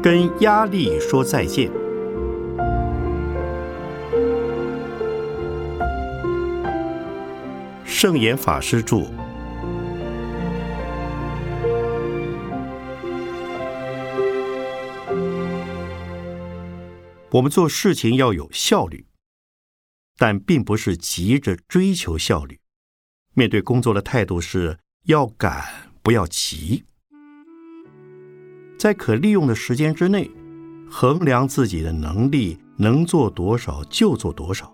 [0.00, 1.70] 跟压力说再见。
[7.84, 9.10] 圣严法师著。
[17.30, 19.04] 我们做事情要有效率，
[20.16, 22.60] 但并不是急着追求效率。
[23.34, 26.84] 面对工作的态度是要赶，不要急。
[28.78, 30.30] 在可利用的时间之内，
[30.88, 34.72] 衡量自己的能力，能做多少就做多少。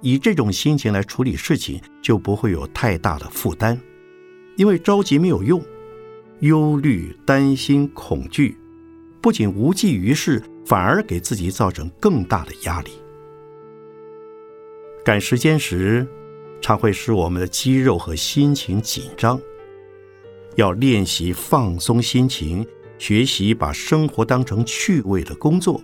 [0.00, 3.78] 以这种心情来处理事情，就不会有太大的负担。
[4.56, 5.62] 因为着急没有用，
[6.40, 8.56] 忧虑、担心、恐惧，
[9.20, 12.90] 不仅无济于事，反而给自己造成更大的压力。
[15.04, 16.06] 赶时间时，
[16.62, 19.38] 常会使我们的肌肉和心情紧张。
[20.56, 22.66] 要练习放松心情。
[23.00, 25.82] 学习把生活当成趣味的工作，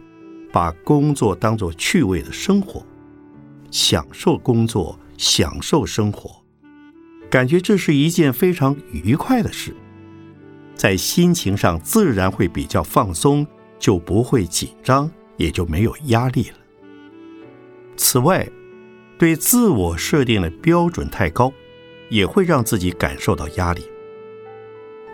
[0.52, 2.84] 把工作当作趣味的生活，
[3.70, 6.44] 享受工作，享受生活，
[7.30, 9.74] 感觉这是一件非常愉快的事，
[10.74, 13.46] 在心情上自然会比较放松，
[13.78, 16.56] 就不会紧张，也就没有压力了。
[17.96, 18.46] 此外，
[19.18, 21.50] 对自我设定的标准太高，
[22.10, 23.82] 也会让自己感受到压力，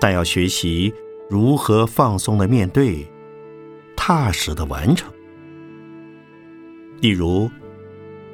[0.00, 0.92] 但要学习。
[1.32, 3.10] 如何放松的面对，
[3.96, 5.10] 踏实的完成？
[7.00, 7.50] 例如，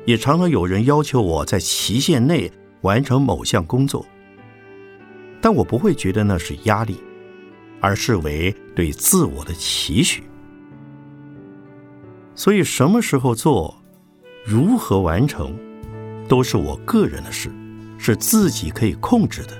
[0.04, 4.04] 也常常有人要求我在期限内完成某项工作，
[5.40, 6.96] 但我不会觉得那是压力，
[7.80, 10.24] 而视为对自我的期许。
[12.34, 13.80] 所以，什么时候做，
[14.44, 15.56] 如何完成，
[16.26, 17.48] 都是我个人的事，
[17.96, 19.56] 是自己可以控制的。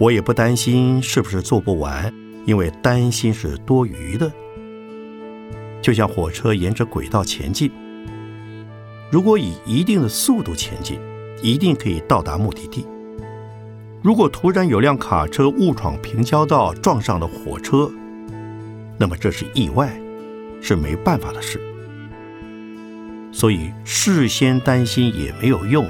[0.00, 2.12] 我也不担心是不是做不完。
[2.44, 4.30] 因为担心是多余的，
[5.80, 7.70] 就像火车沿着轨道前进，
[9.10, 10.98] 如果以一定的速度前进，
[11.42, 12.86] 一定可以到达目的地。
[14.02, 17.90] 如果突然有辆卡车误闯平交道，撞上了火车，
[18.98, 19.92] 那么这是意外，
[20.60, 21.60] 是没办法的事。
[23.30, 25.88] 所以事先担心也没有用，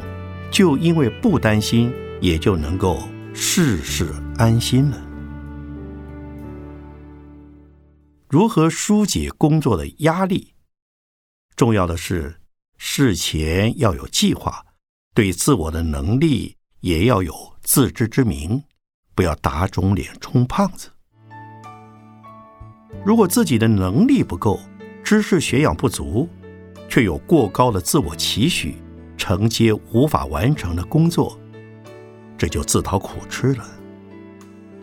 [0.50, 5.11] 就因为不担心，也就能够事事安心了。
[8.32, 10.54] 如何疏解工作的压力？
[11.54, 12.40] 重要的是
[12.78, 14.64] 事前要有计划，
[15.12, 18.64] 对自我的能力也要有自知之明，
[19.14, 20.88] 不要打肿脸充胖子。
[23.04, 24.58] 如果自己的能力不够，
[25.04, 26.26] 知识学养不足，
[26.88, 28.76] 却有过高的自我期许，
[29.18, 31.38] 承接无法完成的工作，
[32.38, 33.68] 这就自讨苦吃了。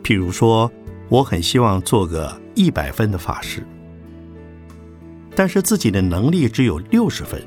[0.03, 0.71] 譬如说。
[1.11, 3.65] 我很希望做个一百分的法师，
[5.33, 7.41] 但是自己的能力只有六十分，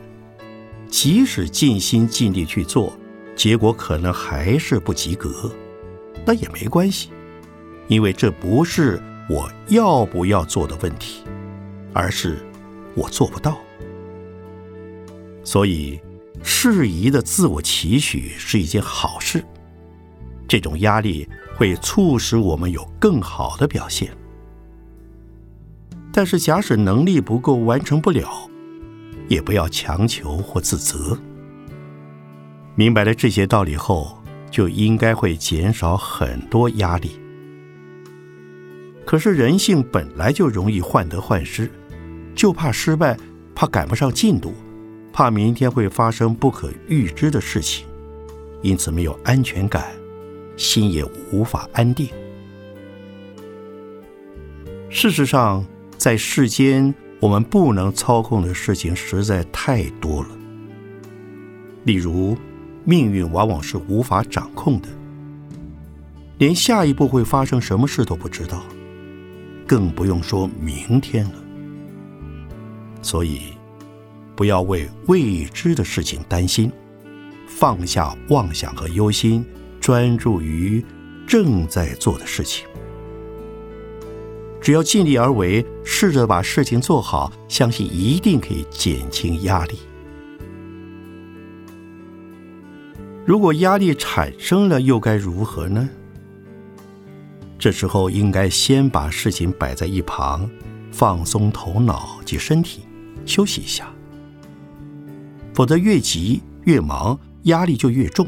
[0.89, 2.99] 即使尽心尽力去做，
[3.37, 5.53] 结果可能还是不及格。
[6.25, 7.11] 那也没关系，
[7.89, 11.23] 因为这不是我要不要做的问题，
[11.93, 12.39] 而是
[12.94, 13.59] 我做不到。
[15.44, 16.00] 所以，
[16.43, 19.44] 适宜的自我期许是一件好事。
[20.49, 21.29] 这种压力。
[21.55, 24.11] 会促使我们有更好的表现，
[26.12, 28.28] 但是假使能力不够完成不了，
[29.28, 31.19] 也不要强求或自责。
[32.75, 37.19] 明白了这些道理后，就应该会减少很多压力。
[39.05, 41.71] 可是人性本来就容易患得患失，
[42.34, 43.17] 就怕失败，
[43.55, 44.55] 怕赶不上进度，
[45.12, 47.87] 怕明天会发生不可预知的事情，
[48.62, 49.84] 因此没有安全感。
[50.56, 51.03] 心也
[51.33, 52.09] 无法安定。
[54.91, 55.65] 事实上，
[56.03, 60.31] 在世间，我们不能操控的事情实在太多了。
[61.85, 62.37] 例如，
[62.85, 64.89] 命运往往是无法掌控的，
[66.39, 68.65] 连下一步会发生什么事都不知道，
[69.65, 71.35] 更不用说明天了。
[73.00, 73.53] 所以，
[74.35, 76.69] 不要为未知的事情担心，
[77.47, 79.47] 放下妄想和忧心。
[79.81, 80.85] 专注于
[81.29, 82.67] 正在做的事情，
[84.62, 89.76] 只要尽力而为，试着把事情做好，相信一定可以减轻压力。
[93.26, 95.88] 如果压力产生了，又该如何呢？
[97.59, 100.49] 这时候应该先把事情摆在一旁，
[100.93, 102.82] 放松头脑及身体，
[103.26, 103.93] 休息一下。
[105.55, 108.26] 否则越急越忙，压力就越重。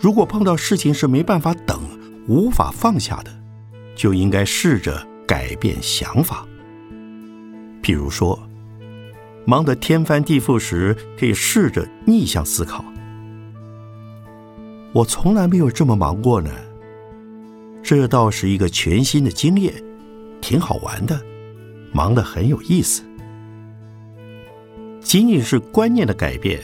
[0.00, 1.78] 如果碰到事情是没办法等、
[2.26, 3.30] 无法放下的，
[3.94, 6.48] 就应该试着改变想法，
[7.82, 8.40] 譬如说，
[9.44, 12.82] 忙得天翻地覆时，可以试着逆向思考。
[14.94, 16.50] 我从来没有这么忙过呢。
[17.82, 19.74] 这倒是一个全新的经验，
[20.40, 21.20] 挺好玩的，
[21.92, 23.02] 忙得很有意思。
[25.00, 26.58] 仅仅是观念的改变，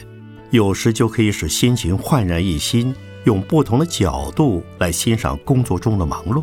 [0.52, 2.94] 有时就可以使心情焕然一新，
[3.24, 6.42] 用不同的角度来欣赏工作中的忙碌。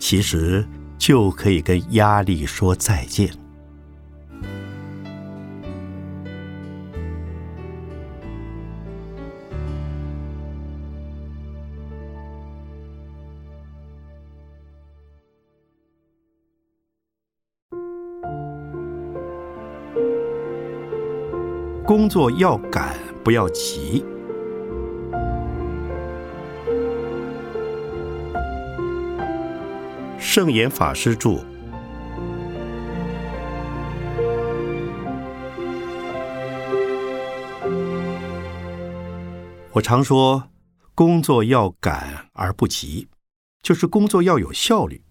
[0.00, 0.66] 其实
[0.98, 3.30] 就可以跟压力说再见。
[21.84, 24.04] 工作要赶，不要急。
[30.20, 31.44] 圣严法师著。
[39.72, 40.50] 我常说，
[40.94, 43.08] 工作要赶而不急，
[43.62, 45.02] 就是工作要有效率。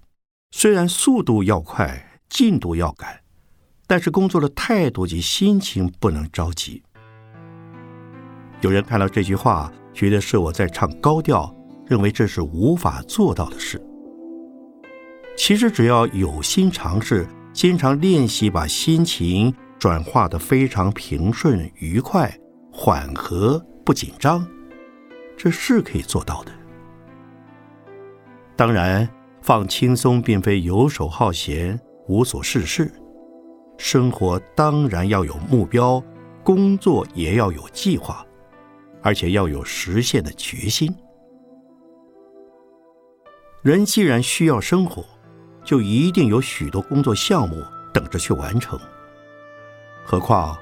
[0.51, 3.21] 虽然速度要快，进度要赶。
[3.87, 6.83] 但是工作的态度及心情不能着急。
[8.61, 11.55] 有人看到这句话，觉得是我在唱高调，
[11.87, 13.83] 认为这是无法做到的事。
[15.39, 22.29] 其实只要有心尝试，经常练习，把心情转化的非常平顺、愉快、
[22.69, 24.45] 缓和、不紧张，
[25.37, 26.51] 这是可以做到的。
[28.57, 29.07] 当然，
[29.41, 32.91] 放轻松并非游手好闲、无所事事。
[33.77, 36.03] 生活当然要有目标，
[36.43, 38.25] 工作也要有计划，
[39.01, 40.93] 而且要有实现的决心。
[43.61, 45.05] 人既然需要生活，
[45.69, 47.63] 就一定有许多工作项目
[47.93, 48.79] 等着去完成。
[50.03, 50.57] 何况，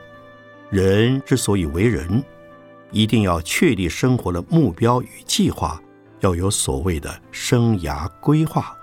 [0.69, 2.21] 人之所以为人，
[2.91, 5.81] 一定要确立生活的目标与计划，
[6.19, 8.75] 要有所谓的生涯规划。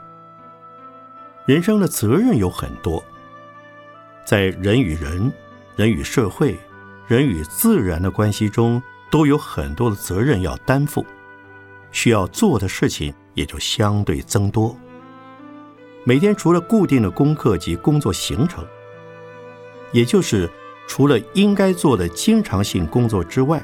[1.45, 3.05] 人生的责任有很多。
[4.25, 5.31] 在人与人、
[5.77, 6.57] 人与社会、
[7.07, 11.05] 人与自然的关系中，都有很多的责任要担负，
[11.93, 14.75] 需要做的事情也就相对增多。
[16.07, 18.63] 每天除了固定的功课及工作行程，
[19.91, 20.49] 也就是
[20.87, 23.63] 除了应该做的经常性工作之外，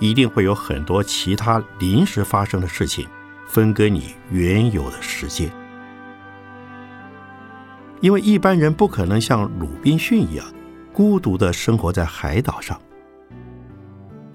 [0.00, 3.06] 一定会有很多其他临时发生的事情
[3.46, 5.48] 分割你原有的时间。
[8.00, 10.44] 因为一般人不可能像鲁滨逊一样
[10.92, 12.80] 孤独的生活在海岛上，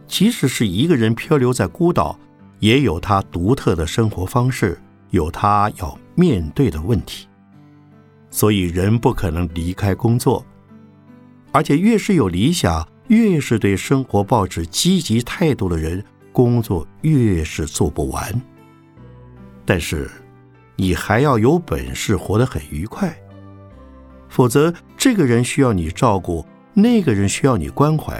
[0.07, 2.18] 即使是一个人漂流在孤岛，
[2.59, 7.27] 也有他独特的生活方式，有他要面对的问题。
[8.31, 10.44] 所以人不可能离开工作，
[11.51, 18.42] 而且越是有理想，越是对生活抱持积极态度的人，工作越是做不完。
[19.66, 20.10] 但是，
[20.78, 23.16] 你还要有本事活得很愉快。
[24.30, 28.19] 否则，这个人需要你照顾，那个人需要你关怀，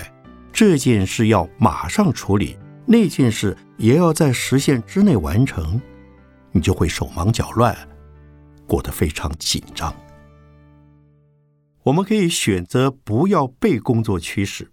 [0.51, 5.81] 这件事要马上处理，那件事也要在时限之内完成，
[6.51, 7.73] 你就会手忙脚乱，
[8.71, 9.93] 过得非常紧张。
[11.83, 14.71] 我们可以选择不要被工作驱使，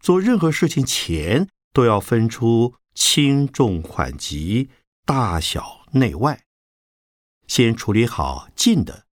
[0.00, 4.70] 做任何事情前都要分出轻重缓急、
[5.04, 6.42] 大小内外，
[7.46, 9.04] 先处理好近的。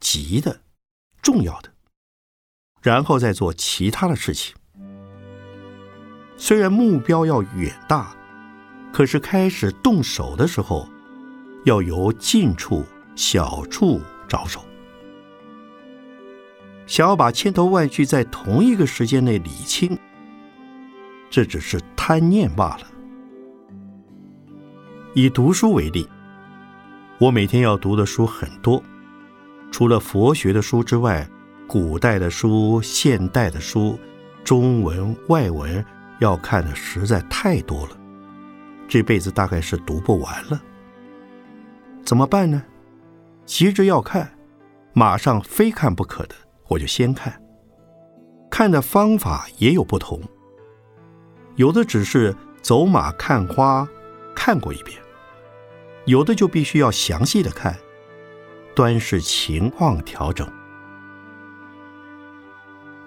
[0.00, 0.62] 急的、
[1.20, 1.74] 重要的，
[2.80, 4.54] 然后再做其他的事情。
[6.38, 8.16] 虽然目标要远大，
[8.92, 10.88] 可是开始动手的时候，
[11.64, 12.84] 要由近处、
[13.14, 14.60] 小处着手。
[16.86, 19.98] 想要把千头万绪在同一个时间内理清，
[21.30, 22.86] 这只是贪念罢了。
[25.14, 26.06] 以读书为例，
[27.18, 28.82] 我每天要读的书很多。
[29.70, 31.26] 除了佛学的书之外，
[31.66, 33.98] 古代的书、现代的书、
[34.44, 35.84] 中文、外文
[36.20, 37.96] 要看的实在太多了，
[38.86, 40.60] 这辈子大概是读不完了。
[42.04, 42.62] 怎么办呢？
[43.46, 44.32] 急着要看，
[44.92, 46.34] 马上非看不可的，
[46.68, 47.40] 我就先看。
[48.50, 50.20] 看的方法也有不同，
[51.56, 53.86] 有的只是走马看花，
[54.34, 54.96] 看过一遍；
[56.06, 57.76] 有的就必须要详细的看。
[58.74, 60.48] 端视情况调整。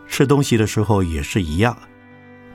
[0.07, 1.77] 吃东西的时候也是一样，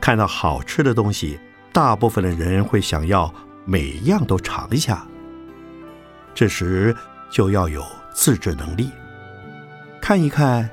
[0.01, 1.39] 看到好吃的东西，
[1.73, 3.33] 大部分的人会想要
[3.67, 5.07] 每样都尝一下。
[6.35, 6.97] 这时
[7.33, 8.91] 就要有自制能力，
[10.03, 10.69] 看一看，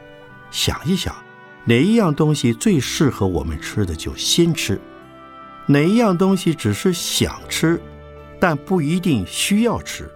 [0.52, 1.16] 想一想，
[1.64, 4.80] 哪一样东西最适合我们吃的就先吃，
[5.66, 7.82] 哪一样东西只是想吃，
[8.42, 10.12] 但不一定需要吃，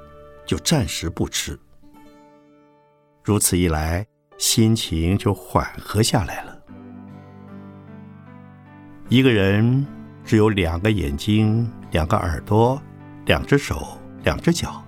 [0.46, 1.58] 就暂时不吃。
[3.24, 4.06] 如此一来，
[4.38, 6.60] 心情就缓和下来了。
[9.08, 9.88] 一个人
[10.26, 12.82] 只有两个眼睛、两个耳朵、
[13.28, 14.83] 两只手、两只脚，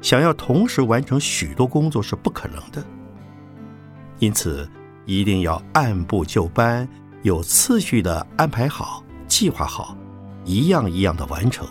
[0.00, 2.84] 想要同时完成许多工作是不可能的。
[4.18, 4.68] 因此，
[5.06, 6.88] 一定要按部就班、
[7.22, 9.96] 有次序的安排好、计划好，
[10.44, 11.66] 一样一样的完成。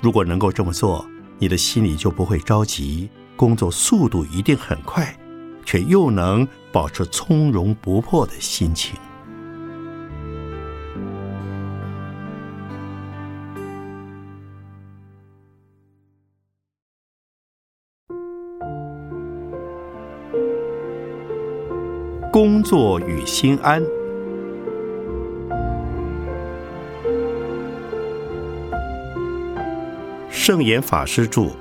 [0.00, 1.04] 如果能够这么做，
[1.38, 5.16] 你的心里就不会着急，工作速度一定很快，
[5.64, 8.94] 却又能保持从容不迫的心情。
[22.34, 23.80] 工作与心安。
[30.28, 31.52] 圣严法师著。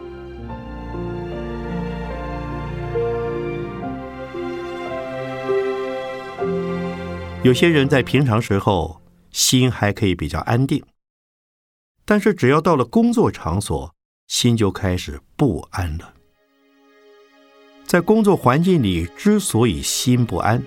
[7.44, 9.00] 有些人在平常时候
[9.30, 10.84] 心还可以比较安定，
[12.04, 13.94] 但是只要到了工作场所，
[14.26, 16.13] 心就开始不安了。
[17.86, 20.62] 在工作环境里，之所以心不安，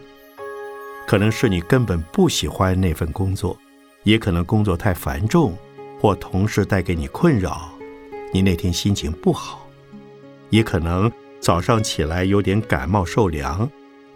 [1.06, 3.58] 可能是你根本不喜欢那份工作，
[4.04, 5.56] 也可能工作太繁重，
[6.00, 7.68] 或同事带给你困扰，
[8.32, 9.68] 你那天心情不好，
[10.50, 13.68] 也可能早上起来有点感冒受凉，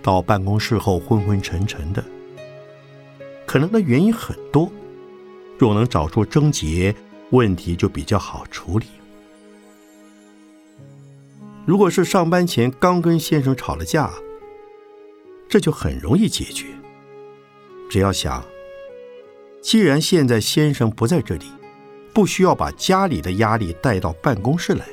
[0.02, 2.04] 到办公室后昏昏沉沉的。
[3.44, 4.70] 可能的原因很多，
[5.58, 6.94] 若能找出症结，
[7.30, 8.86] 问题就比较好处理。
[11.70, 14.10] 如果是上班前刚跟先生吵了架，
[15.48, 16.66] 这就很容易解决。
[17.88, 18.44] 只要想，
[19.62, 21.46] 既然现在先生不在这里，
[22.12, 24.84] 不需要把家里的压力带到办公室来。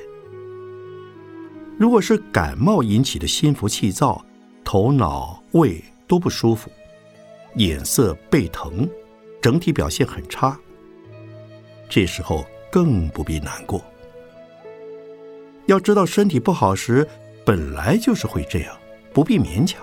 [1.80, 4.24] 如果是感冒引起的心浮气躁，
[4.64, 6.70] 头脑胃都不舒服，
[7.56, 8.88] 眼色背疼，
[9.42, 10.56] 整体表现很差，
[11.90, 13.84] 这时候更不必难过。
[15.68, 17.08] 要知道，身体不好时
[17.46, 18.76] 本来就是会这样，
[19.14, 19.82] 不必勉强。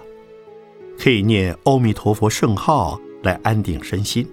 [0.98, 4.26] 可以念阿弥陀佛圣号来安定身心，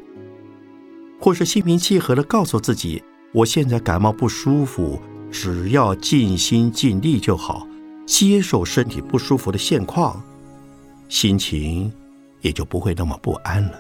[1.20, 3.04] 或是心平气和的告诉自己：
[3.34, 7.68] 我现在感冒不舒服，只要尽心尽力就好，
[8.06, 10.24] 接受身体不舒服的现况，
[11.10, 11.92] 心情
[12.42, 13.80] 也就不会那么不安了。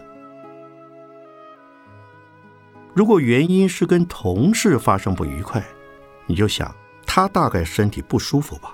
[2.94, 5.64] 如果原因是跟同事发生不愉快，
[6.26, 6.74] 你就想。
[7.14, 8.74] 他大概身体不舒服吧，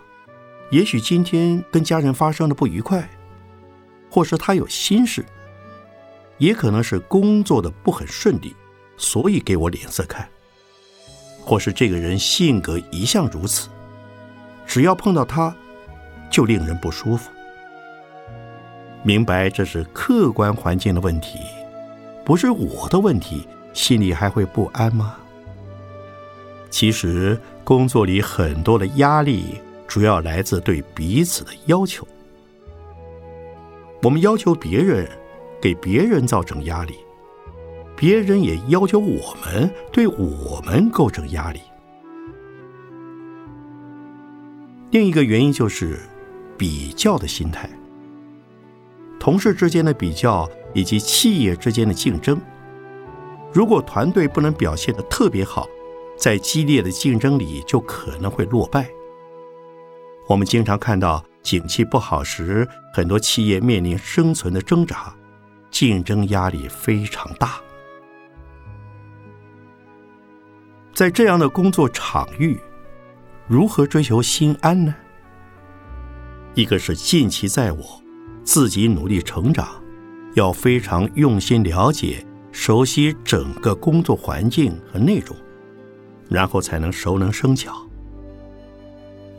[0.69, 3.09] 也许今天跟家人发生了不愉快，
[4.11, 5.25] 或是他有心事，
[6.37, 8.55] 也可能是工作的不很顺利，
[8.95, 10.29] 所以给我脸色看，
[11.41, 13.69] 或是这个人性格一向如此，
[14.67, 15.51] 只要碰到他，
[16.29, 17.31] 就令人不舒服。
[19.01, 21.39] 明白这是客观环境的问题，
[22.23, 25.17] 不是我的问题，心里还会不安吗？
[26.69, 27.39] 其实。
[27.67, 29.55] 工作里很多的压力，
[29.89, 32.07] 主要来自对彼此的要求。
[34.01, 35.05] 我们要求别人，
[35.61, 36.95] 给别人造成压力，
[37.93, 41.59] 别人也要求我们对我们构成压力。
[44.91, 45.99] 另一个原因就是
[46.57, 47.69] 比较的心态，
[49.19, 52.39] 同事之间的比较以及企业之间的竞争。
[53.51, 55.67] 如果团队不能表现的特别好，
[56.17, 58.89] 在激烈的竞争里，就可能会落败。
[60.27, 65.13] 我们经常看到，景气不好时，很多企业面临生存的挣扎，
[65.71, 67.61] 竞争压力非常大。
[70.93, 72.59] 在这样的工作场域，
[73.47, 74.93] 如何追求心安呢？
[76.55, 78.01] 一个是尽其在我，
[78.43, 79.81] 自己努力成长，
[80.33, 85.37] 要非常用心了解、熟悉整个工作环境和内容。
[86.29, 87.73] 然后才能熟能生巧。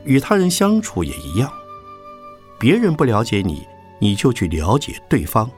[0.04, 1.52] 与他人相处也一样，
[2.59, 3.66] 别人不了解你，
[4.00, 5.50] 你就去了解对方。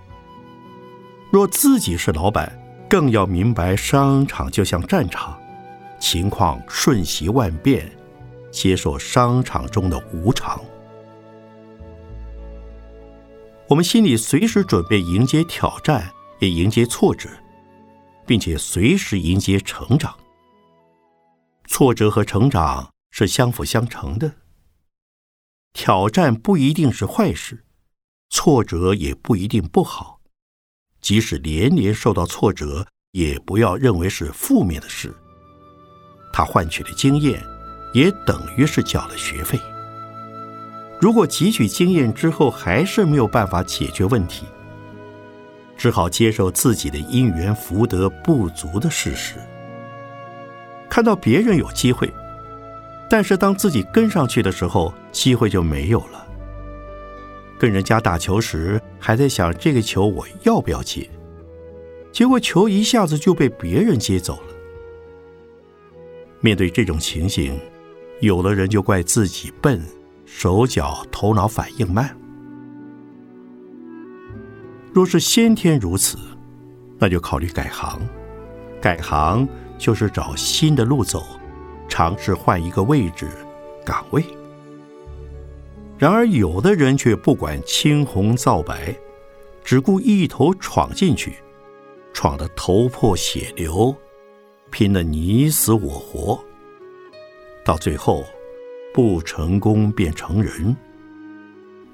[1.30, 5.38] 若自己是老板，更要明白商场就像战场，
[6.00, 7.88] 情况瞬息万变，
[8.50, 10.60] 接受商场中的无常。
[13.68, 16.10] 我们心里随时准备迎接挑战，
[16.40, 17.28] 也迎接挫折，
[18.26, 20.12] 并且随时迎接成长。
[21.70, 24.32] 挫折和成长是相辅相成的。
[25.72, 27.64] 挑战不一定是坏事，
[28.28, 30.20] 挫折也不一定不好。
[31.00, 35.14] 即使连连受到挫折，也不要认为是负面的事。
[36.32, 37.40] 他换取的经验，
[37.94, 39.58] 也等于是缴了学费。
[41.00, 44.44] 如果汲取经验之后还是没有办法解决问题，
[45.78, 49.36] 只好接受自己的因缘福德不足的事实。
[50.90, 52.12] 看到别人有机会，
[53.08, 56.26] 但是当自己跟上去的时候，机会就没有了。
[57.58, 61.08] 跟人家打球时，还在想这个球我要不要接，
[62.10, 64.54] 结果球一下子就被别人接走了。
[66.40, 67.58] 面对这种情形，
[68.20, 69.80] 有的人就怪自己笨，
[70.24, 72.16] 手脚头脑反应慢。
[74.92, 76.18] 若是先天如此，
[76.98, 78.00] 那就考虑改行，
[78.80, 79.46] 改行。
[79.80, 81.26] 就是找新的路走，
[81.88, 83.26] 尝试换一个位置、
[83.82, 84.22] 岗位。
[85.98, 88.94] 然而，有的人却不管青红皂白，
[89.64, 91.32] 只顾一头闯进去，
[92.12, 93.94] 闯得头破血流，
[94.70, 96.38] 拼得你死我活，
[97.64, 98.22] 到最后
[98.92, 100.76] 不成功便成仁。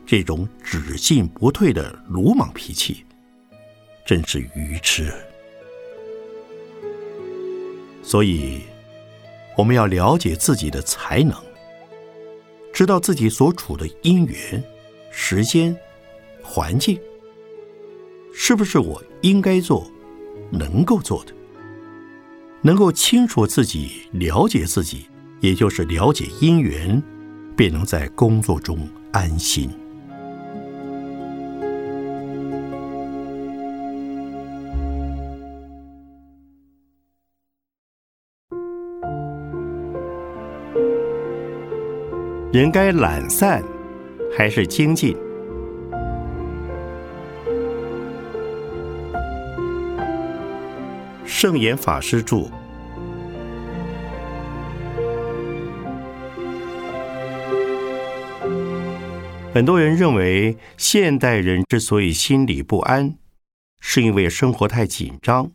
[0.04, 3.04] 这种只进不退的鲁莽脾气，
[4.04, 5.12] 真是愚痴。
[8.06, 8.60] 所以，
[9.56, 11.34] 我们要了解自己的才能，
[12.72, 14.62] 知道自己所处的因缘、
[15.10, 15.76] 时间、
[16.40, 16.96] 环境，
[18.32, 19.90] 是不是我应该做、
[20.50, 21.32] 能够做的，
[22.62, 25.08] 能够清楚自己、了解自己，
[25.40, 27.02] 也就是了解因缘，
[27.56, 29.68] 便能在工作中安心。
[42.56, 43.62] 人该懒散
[44.34, 45.14] 还是精进？
[51.26, 52.48] 圣严法师著。
[59.52, 63.18] 很多人认为，现代人之所以心里不安，
[63.82, 65.50] 是因为生活太紧张，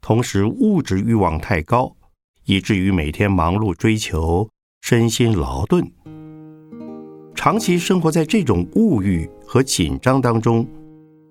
[0.00, 1.96] 同时物质欲望太高，
[2.44, 4.48] 以至于每天忙碌追求，
[4.80, 5.95] 身心劳顿。
[7.46, 10.66] 长期生活在这种物欲和紧张当中，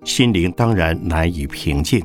[0.02, 2.02] 心灵当然难以平静。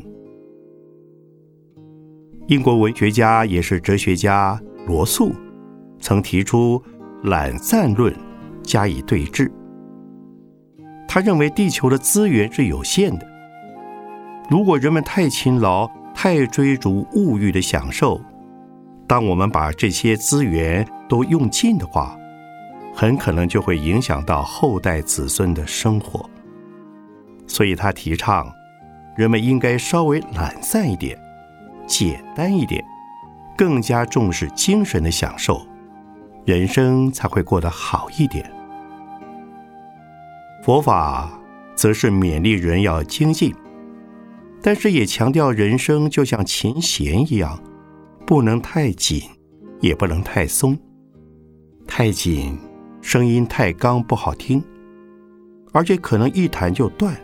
[2.48, 5.32] 英国文学家也是哲学家罗素，
[6.02, 6.84] 曾提出
[7.24, 8.14] 懒散论，
[8.62, 9.50] 加以对峙。
[11.08, 13.26] 他认为地球的资源是有限的，
[14.50, 18.20] 如果人们太勤劳、太追逐物欲的享受，
[19.08, 22.18] 当我们把这些资源都用尽的话，
[22.94, 26.30] 很可能就会影响到后代子孙的生活，
[27.48, 28.52] 所以他提倡
[29.18, 31.18] 人们应该稍微懒散一点，
[31.88, 32.84] 简单一点，
[33.58, 35.66] 更加重视精神的享受，
[36.46, 38.50] 人生才会过得好一点。
[40.64, 41.32] 佛法
[41.76, 43.54] 则是勉励人要精进，
[44.62, 47.60] 但是也强调人生就像琴弦一样，
[48.28, 49.22] 不能太紧，
[49.80, 50.78] 也不能太松，
[51.88, 52.58] 太紧。
[53.02, 54.64] 声音太刚不好听，
[55.72, 57.20] 而且可能一弹就断，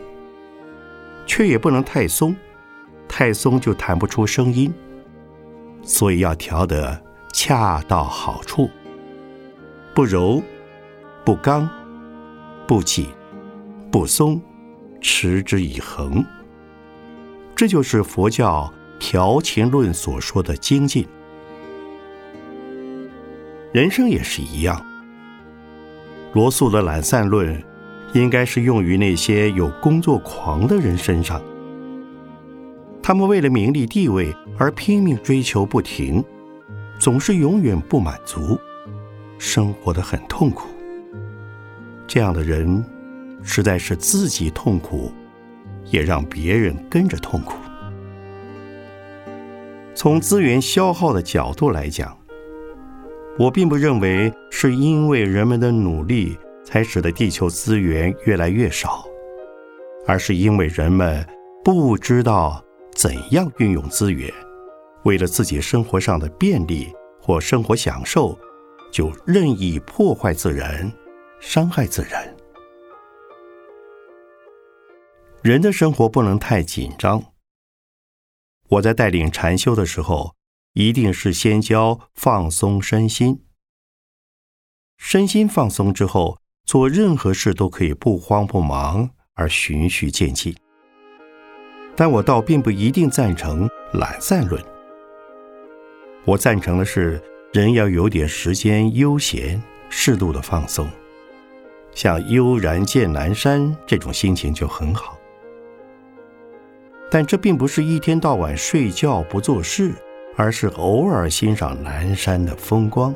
[1.25, 2.35] 却也不能太松，
[3.07, 4.73] 太松就弹不出声音。
[5.83, 8.69] 所以要调得恰到好处，
[9.93, 10.41] 不柔，
[11.23, 11.69] 不刚，
[12.67, 13.07] 不紧，
[13.91, 14.41] 不松，
[14.99, 16.25] 持之以恒。
[17.55, 21.07] 这就是佛教调情论所说的精进。
[23.71, 24.83] 人生也是一样。
[26.37, 27.59] 罗素的懒散论，
[28.13, 31.41] 应该是用于那些有工作狂的人身上。
[33.01, 36.23] 他们为了名利地位而拼命追求不停，
[36.99, 38.55] 总是永远不满足，
[39.39, 40.67] 生活的很痛苦。
[42.05, 42.85] 这样的人，
[43.41, 45.11] 实在是自己痛苦，
[45.85, 47.55] 也让别人跟着痛苦。
[49.95, 52.15] 从资源消耗的角度来讲。
[53.39, 59.05] 我并不认为是因为人们的努力才使得地球资源越来越少，
[60.07, 61.23] 而是因为人们
[61.63, 62.63] 不知道
[62.95, 64.33] 怎样运用资源，
[65.03, 68.35] 为了自己生活上的便利或生活享受，
[68.91, 70.91] 就任意破坏自然、
[71.39, 72.35] 伤害自然。
[75.43, 77.23] 人的生活不能太紧张。
[78.67, 80.36] 我在带领禅修的时候。
[80.77, 83.41] 一定是先教放松身心，
[84.95, 90.55] 身心放松之后，做任何事都可以不慌不忙而循序渐进。
[91.95, 94.63] 但我倒并不一定赞成懒散论。
[96.25, 97.19] 我赞成的是，
[97.51, 99.59] 人要有点时间悠闲，
[99.89, 100.87] 适度的放松，
[101.95, 105.17] 像悠然见南山这种心情就很好。
[107.09, 109.95] 但这并不是一天到晚睡觉不做事，
[110.37, 113.13] 而是偶尔欣赏南山的风光。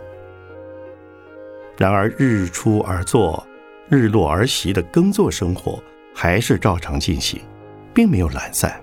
[1.78, 3.46] 然而，日出而作，
[3.88, 5.82] 日落而息的耕作生活
[6.14, 7.40] 还是照常进行，
[7.94, 8.82] 并没有懒散。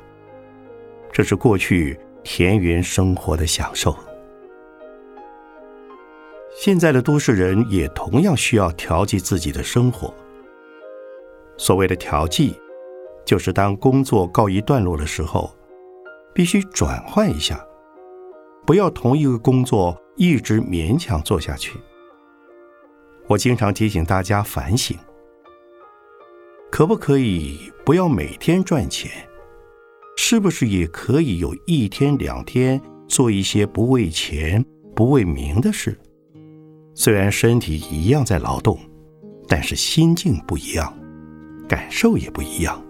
[1.12, 3.94] 这是过去田园生活的享受。
[6.56, 10.12] 现在的都市人也同样需要调剂自己的生活。
[11.56, 12.56] 所谓的调剂，
[13.24, 15.52] 就是当工作告一段落的时候，
[16.32, 17.64] 必须转换一下，
[18.68, 21.80] 不要同一个工作一直勉强做下去。
[23.26, 24.94] 我经常提醒大家反省：
[26.70, 29.10] 可不可以不要每天赚钱？
[30.18, 32.78] 是不是也可以有一天两天
[33.08, 34.62] 做一些不为钱、
[34.94, 35.98] 不为名的事？
[36.92, 38.78] 虽然身体一样在劳动，
[39.48, 40.94] 但是心境不一样，
[41.66, 42.84] 感受也不一样。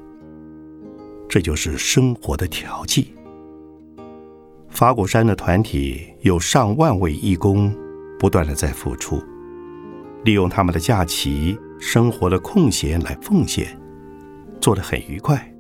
[1.29, 3.15] 这就是生活的调剂。
[4.79, 7.75] 法鼓山的团体有上万位义工，
[8.17, 9.21] 不断的在付出。
[10.23, 13.77] 利用他们的假期、生活的空闲来奉献，
[14.61, 15.53] 做得很愉快。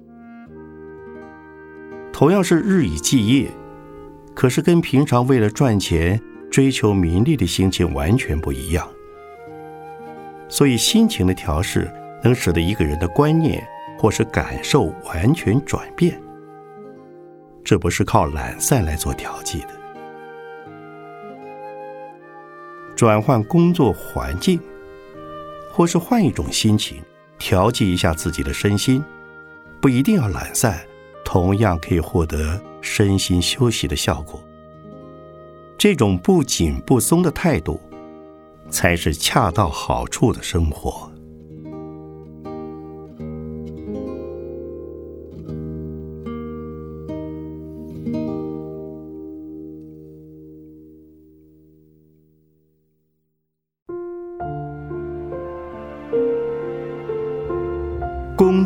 [2.12, 3.48] 同样是日以继夜，
[4.37, 8.88] 可是跟平常为了赚钱、追求名利的心情完全不一样。
[10.48, 11.90] 所以，心情的调试
[12.22, 13.66] 能使得一个人的观念
[13.98, 16.16] 或是感受完全转变。
[17.68, 19.68] 这不是靠懒散来做调剂的。
[22.96, 24.59] 转换工作环境，
[25.70, 27.02] 或是换一种心情，
[27.37, 29.04] 调剂一下自己的身心，
[29.83, 30.81] 不一定要懒散，
[31.22, 34.42] 同样可以获得身心休息的效果。
[35.76, 37.78] 这种不紧不松的态度，
[38.70, 41.12] 才是恰到好处的生活。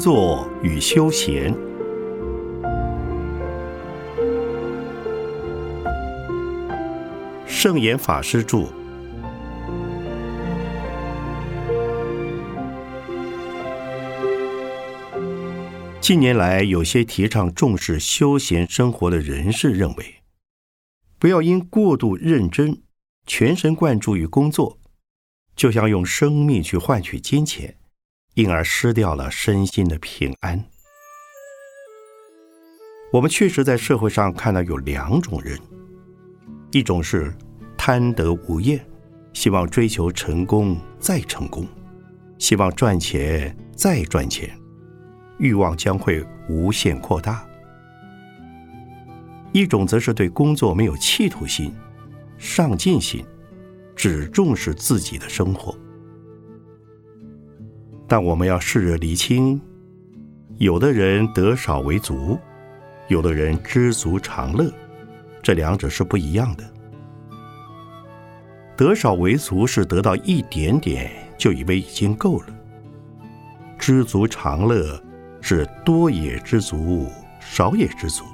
[0.02, 1.54] 作与休闲，
[7.46, 8.66] 圣严法师著。
[16.00, 20.16] 近年来，有些提倡重视休闲生活的人士认为，
[21.20, 22.82] 不要因过度认真、
[23.24, 24.80] 全神贯注于工作，
[25.54, 27.76] 就像用生命去换取金钱。
[28.34, 30.64] 因而失掉了身心的平安。
[33.12, 35.58] 我们确实在社会上看到有两种人：
[36.70, 37.34] 一种是
[37.76, 38.82] 贪得无厌，
[39.34, 41.68] 希望追求成功再成功，
[42.38, 44.50] 希望赚钱再赚钱，
[45.38, 47.46] 欲望将会无限扩大；
[49.52, 51.74] 一种则是对工作没有企图心、
[52.38, 53.22] 上进心，
[53.94, 55.76] 只重视自己的生活。
[58.12, 59.58] 但我们要试着厘清，
[60.58, 62.38] 有的人得少为足，
[63.08, 64.70] 有的人知足常乐，
[65.42, 66.64] 这两者是不一样的。
[68.76, 72.48] 得少为足是得到一点点就以为已经够了，
[73.78, 75.02] 知足常乐
[75.40, 77.08] 是多也知足，
[77.40, 78.26] 少也知足，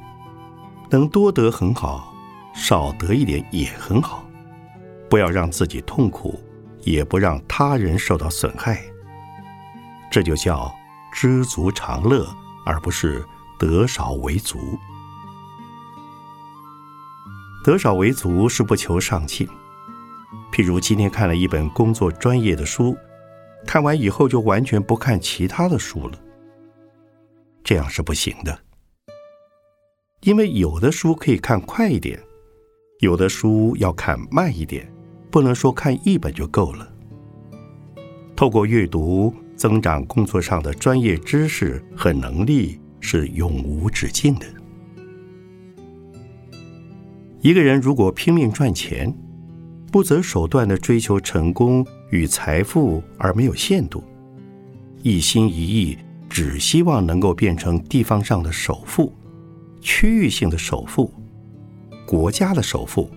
[0.90, 2.12] 能多得很好，
[2.52, 4.24] 少得一点也很好，
[5.08, 6.36] 不要让自己痛苦，
[6.80, 8.82] 也不让他人受到损害。
[10.10, 10.74] 这就叫
[11.12, 12.26] 知足常乐，
[12.64, 13.24] 而不是
[13.58, 14.78] 得少为足。
[17.64, 19.46] 得少为足是不求上进。
[20.50, 22.96] 譬如今天看了一本工作专业的书，
[23.66, 26.18] 看完以后就完全不看其他的书了，
[27.62, 28.58] 这样是不行的。
[30.22, 32.18] 因为有的书可以看快一点，
[33.00, 34.90] 有的书要看慢一点，
[35.30, 36.90] 不能说看一本就够了。
[38.34, 39.34] 透过阅读。
[39.58, 44.46] 增长工作上的专业知识和能力是永无止境的。
[47.40, 49.12] 一个人如果拼命赚钱，
[49.90, 54.04] 不择手段的追求成功与财富而没有限度，
[55.02, 59.12] 一心一意只希望能够变成地方上的首富、
[59.80, 61.12] 区域性的首富、
[62.06, 63.10] 国家的首富、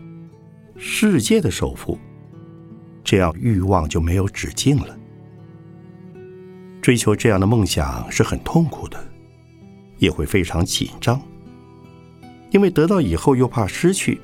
[0.75, 1.99] 世界的首富，
[3.04, 4.97] 这样欲望就没有止境了。
[6.81, 8.99] 追求这样的梦想是很痛苦的，
[9.97, 11.21] 也会非常紧张，
[12.49, 14.19] 因为得到以后又怕失去，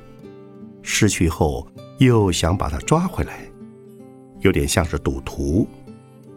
[0.82, 1.66] 失去后
[1.98, 3.38] 又想把它抓回来，
[4.40, 5.68] 有点像是赌徒，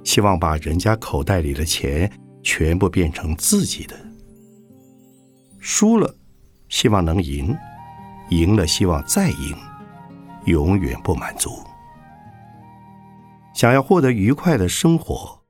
[0.03, 2.12] 希望把人家口袋里的钱
[2.43, 3.95] 全部变成自己的。
[5.60, 6.13] 输了，
[6.69, 7.55] 希望能赢；
[8.29, 9.55] 赢了，希望再赢，
[10.45, 11.49] 永远不满足。
[13.55, 15.40] 想要获得愉快的生活，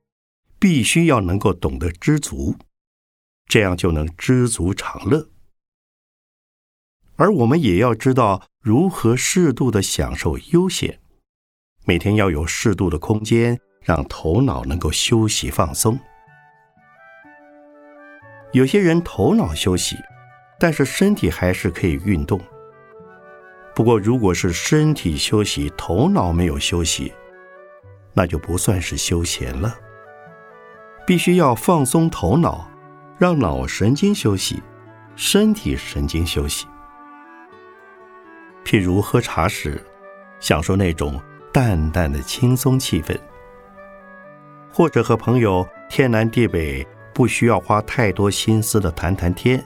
[0.61, 2.55] 必须要能够懂得知足，
[3.47, 5.27] 这样就能知足常乐。
[7.15, 10.99] 而我们也要知道如何适度的享受悠闲，
[11.83, 15.99] 每天要有适度的空间，让头脑能够休息放松。
[18.51, 19.97] 有些人头脑休息，
[20.59, 22.39] 但是身体还是可以运动。
[23.73, 27.11] 不过，如果是身体休息，头脑没有休息，
[28.13, 29.75] 那就不算是休闲了。
[31.11, 32.65] 必须要放松头脑，
[33.17, 34.63] 让脑神经休息，
[35.17, 36.65] 身体神经休息。
[38.63, 39.85] 譬如喝茶时，
[40.39, 41.21] 享受那种
[41.51, 43.13] 淡淡的轻松气氛；
[44.71, 46.87] 或者和朋友天南地北。
[47.13, 49.61] 不需要花太多心思的谈谈天，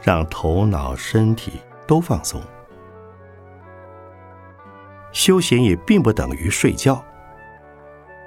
[0.00, 2.40] 让头脑、身体都放松。
[5.12, 7.04] 休闲也并不等于睡觉。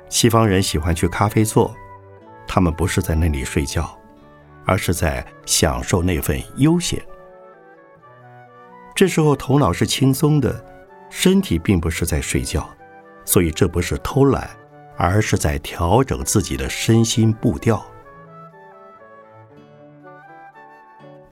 [0.08, 1.76] 西方人喜欢去咖啡座，
[2.48, 3.98] 他们不是在那里睡觉，
[4.66, 7.02] 而是在享受那份悠闲。
[8.96, 10.64] 这时候头脑是轻松的，
[11.10, 12.70] 身体并不是在睡觉，
[13.26, 14.50] 所以这不是偷懒，
[14.98, 17.84] 而是在调整自己的身心步调。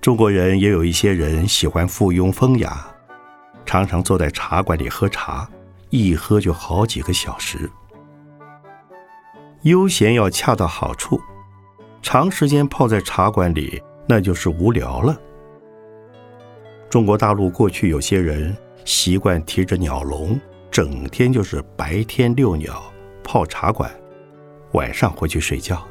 [0.02, 2.88] 中国人也有一些人喜欢附庸风雅，
[3.63, 5.47] 常常坐在茶馆里喝茶，
[5.91, 7.69] 一喝就好几个小时。
[9.63, 11.21] 悠闲要恰到好处，
[12.02, 15.19] 长时间泡在茶馆里那就是无聊了。
[16.89, 22.84] 中国大陆过去有些人习惯提着鸟笼，整天就是白天遛鸟、
[23.24, 23.91] 泡茶馆，
[24.74, 25.82] 晚上回去睡觉。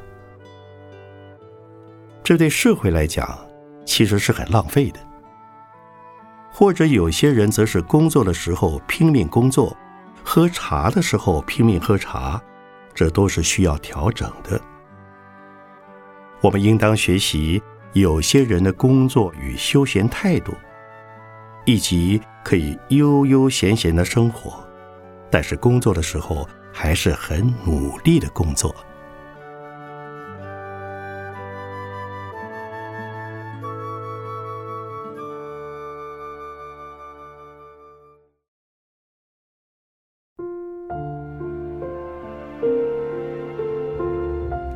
[2.23, 3.37] 这对社会来讲。
[3.83, 4.99] 其实是很浪费的，
[6.53, 9.75] 或者有些人则是工作的时候拼命工作，
[10.23, 12.41] 喝茶的时候拼命喝茶，
[12.93, 14.59] 这都是需要调整的。
[16.41, 17.61] 我们应当学习
[17.93, 20.53] 有些人的工作与休闲态度，
[21.65, 24.63] 以及可以悠悠闲闲的生活，
[25.29, 28.75] 但是工作的时候还是很努力的工作。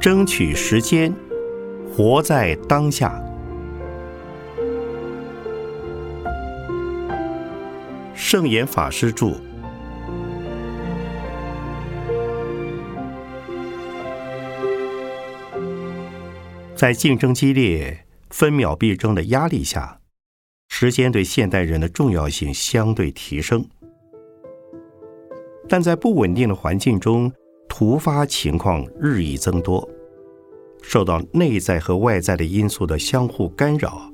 [0.05, 1.11] 争取时间，
[1.91, 3.19] 活在当下。
[8.13, 9.31] 圣严法师著。
[16.75, 20.01] 在竞争激烈、分秒必争的压力下，
[20.67, 23.67] 时间对现代人的重要性相对提升。
[25.67, 27.33] 但在不稳定的环境中，
[27.67, 29.89] 突发情况日益增多。
[30.87, 34.07] 受到内在和外在的因素的相互干扰，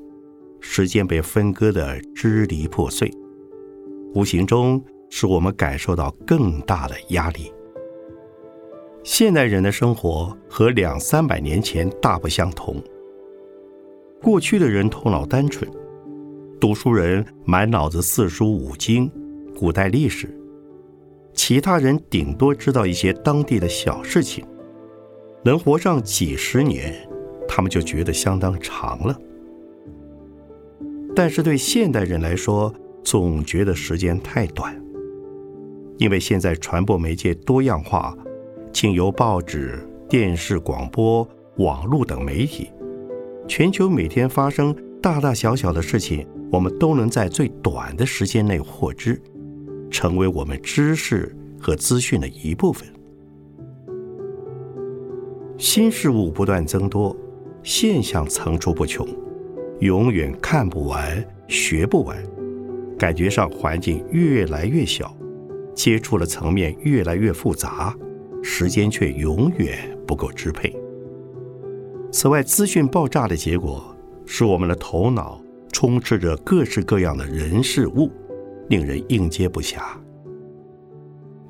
[0.61, 3.11] 时间被分割的支离破碎，
[4.15, 7.51] 无形中使我们感受到更大的压力。
[9.03, 12.81] 现代人的生活和两三百年前大不相同。
[14.21, 15.69] 过去的人头脑单纯，
[16.57, 19.11] 读书人满脑子四书五经、
[19.59, 20.33] 古代历史，
[21.33, 24.45] 其他人顶多知道一些当地的小事情。
[25.43, 26.93] 能活上几十年，
[27.47, 29.17] 他们就觉得相当长了。
[31.15, 32.73] 但是对现代人来说，
[33.03, 34.79] 总觉得时间太短。
[35.97, 38.15] 因为现在传播媒介多样化，
[38.71, 41.27] 经由报纸、电视、广播、
[41.57, 42.71] 网络等媒体，
[43.47, 49.21] 全球每天发生大大小小的事情，我们都能在最短的时间内获知，
[49.89, 52.87] 成为我们知识和资讯的一部分。
[55.61, 57.15] 新事物不断增多，
[57.61, 59.07] 现象层出不穷，
[59.79, 62.17] 永远看不完、学不完。
[62.97, 65.15] 感觉上环境越来越小，
[65.75, 67.95] 接触的层面越来越复杂，
[68.41, 70.75] 时间却永远不够支配。
[72.11, 73.95] 此外，资讯爆炸的结果，
[74.25, 75.39] 使我们的头脑
[75.71, 78.09] 充斥着各式各样的人事物，
[78.69, 79.77] 令人应接不暇。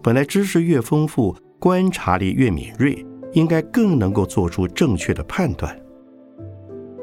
[0.04, 3.06] 本来知识越丰富，观察力越敏锐。
[3.34, 5.78] 应该更能够做出正确的判断。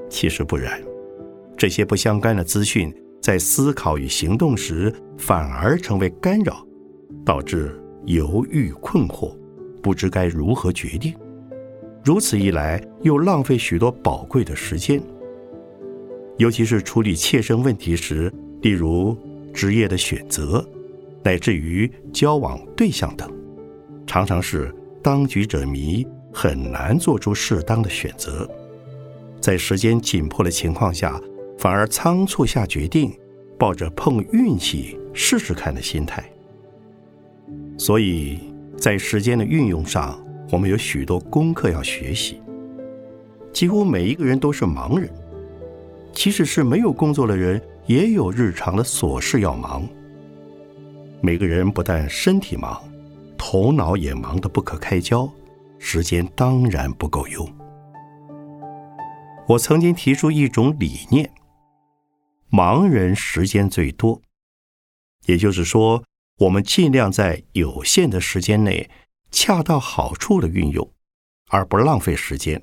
[0.09, 0.83] 其实不然，
[1.57, 6.65] 这些不相干的资讯在思考与行动时反而成为干扰，
[7.25, 9.37] 导致犹豫困惑，
[9.83, 11.15] 不知该如何决定。
[12.05, 15.01] 如此一来，又浪费许多宝贵的时间。
[16.39, 19.17] 尤其是处理切身问题时，例如
[19.53, 20.67] 职业的选择，
[21.23, 23.31] 乃至于交往对象等，
[24.07, 28.49] 常常是当局者迷，很难做出适当的选择。
[29.41, 31.21] 在时间紧迫的情况下，
[31.59, 33.17] 反而仓促下决定，
[33.59, 36.25] 抱着碰运气试试看的心态。
[37.77, 38.39] 所以
[38.77, 42.41] 在时间的运用上，我们有许多功课要学习。
[43.53, 45.09] 几乎每一个人都是盲人。
[46.13, 49.87] 即使是没有工作的人，也有日常的琐事要忙。
[51.21, 52.83] 每个人不但身体忙，
[53.37, 55.31] 头脑也忙得不可开交，
[55.79, 57.49] 时间当然不够用。
[59.47, 61.31] 我曾经提出一种理念：
[62.51, 64.21] 盲人时间最多，
[65.27, 66.05] 也就是说，
[66.39, 68.91] 我们尽量在有限的时间内，
[69.31, 70.91] 恰到好处的运用，
[71.51, 72.63] 而不浪费时间。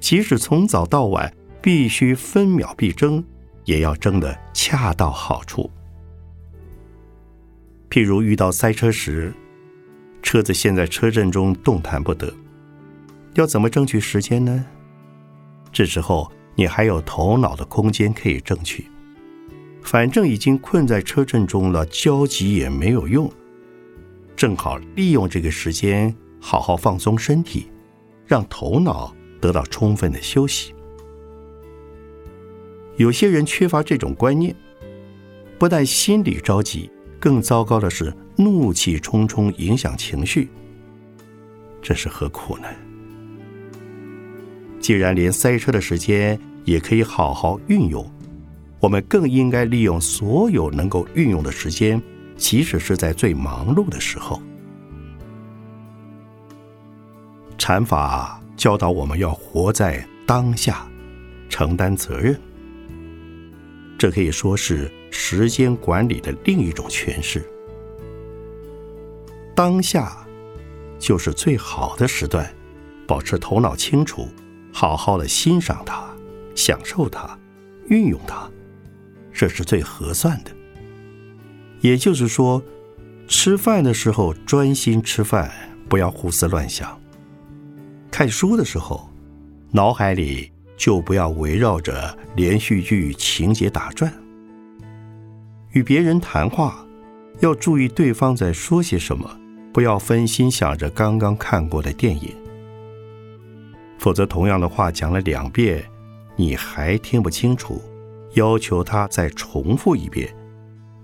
[0.00, 1.34] 即使从早到晚。
[1.64, 3.24] 必须分秒必争，
[3.64, 5.70] 也要争得恰到好处。
[7.88, 9.32] 譬如遇到塞车时，
[10.24, 12.32] 车子陷在车阵中动弹不得，
[13.34, 14.64] 要怎么争取时间呢？
[15.70, 18.86] 这时候你还有头脑的空间可以争取，
[19.82, 23.30] 反正已经困在车阵中了，焦急也没有用。
[24.34, 27.70] 正好利用这个时间，好好放松身体，
[28.26, 30.74] 让头脑得到充分的休息。
[32.96, 34.56] 有些人缺乏这种观念，
[35.58, 40.48] 不但心里着急，更糟糕的是怒气冲冲，影响情绪。
[41.80, 42.68] 这是何苦呢？
[44.80, 48.10] 既然连塞车的时间也可以好好运用，
[48.80, 52.02] 我们更应该利用所有能够运用的时间，
[52.36, 54.42] 即使是在最忙碌的时候。
[57.56, 60.86] 禅法教导我们要活在当下，
[61.48, 62.38] 承担责任。
[63.96, 67.42] 这可以说是时间管理的另一种诠释。
[69.54, 70.16] 当下
[70.98, 72.52] 就是最好的时段，
[73.06, 74.28] 保持头脑清楚，
[74.72, 76.04] 好好的欣赏它、
[76.54, 77.38] 享受它、
[77.88, 78.50] 运用它，
[79.32, 80.50] 这是最合算的。
[81.80, 82.62] 也就是说，
[83.28, 85.50] 吃饭的时候专心吃饭，
[85.88, 86.88] 不要胡思乱想；
[88.10, 89.08] 看书的时候，
[89.70, 90.50] 脑海里。
[90.76, 94.12] 就不要围绕着连续剧情节打转。
[95.70, 96.84] 与别人谈话，
[97.38, 99.38] 要注意对方在说些什么，
[99.74, 102.32] 不要分心想着刚刚看过的电影。
[103.98, 105.84] 否则，同样的话讲了两遍，
[106.36, 107.82] 你还听不清楚，
[108.34, 110.32] 要求他再重复一遍，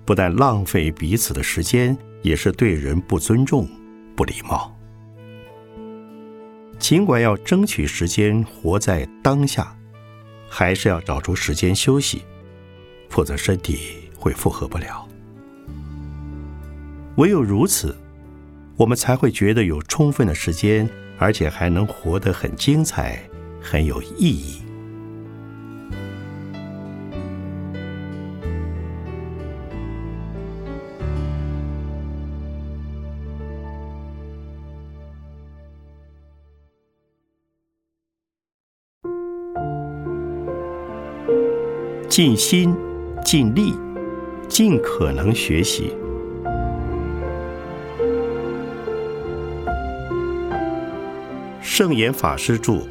[0.04, 3.68] 不但浪费彼此的时间，也是对人不尊重、
[4.14, 4.72] 不礼貌。
[6.78, 9.76] 尽管要争取时间活在当下，
[10.48, 12.22] 还是要找出时间休息，
[13.08, 15.08] 否则身体会负荷不了。
[17.16, 17.96] 唯有如此，
[18.80, 20.88] 我们才会觉得有充分的时间，
[21.18, 23.20] 而且还能活得很精彩、
[23.60, 24.62] 很有意义。
[42.08, 42.74] 尽心、
[43.22, 43.74] 尽力、
[44.48, 45.94] 尽可能学习。
[51.80, 52.86] 圣严法师著。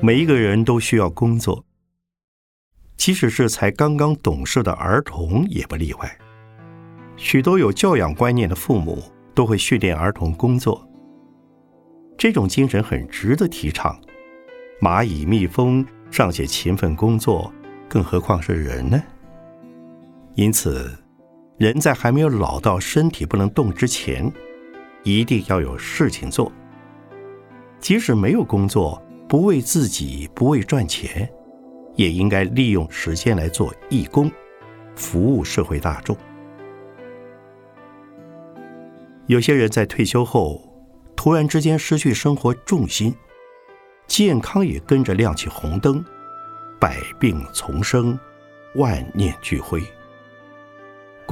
[0.00, 1.64] 每一个人都需要工作，
[2.96, 6.18] 即使是才刚刚懂事的儿童也不例外。
[7.16, 9.00] 许多有教养观念的父母
[9.32, 10.84] 都会训练儿童工作。
[12.18, 13.96] 这种精神很值得提倡。
[14.80, 17.54] 蚂蚁、蜜蜂尚且勤奋工作，
[17.88, 19.00] 更何况是人呢？
[20.34, 20.90] 因此，
[21.62, 24.28] 人在还没有老到身体不能动之前，
[25.04, 26.50] 一定要有事情做。
[27.78, 31.32] 即使没有工作，不为自己，不为赚钱，
[31.94, 34.28] 也应该利用时间来做义工，
[34.96, 36.16] 服务社会大众。
[39.26, 40.68] 有些人在退休后。
[41.14, 43.14] 突然之间失去生活重心，
[44.08, 46.04] 健康也跟着亮起红灯，
[46.80, 48.18] 百病丛生，
[48.74, 49.80] 万念俱灰。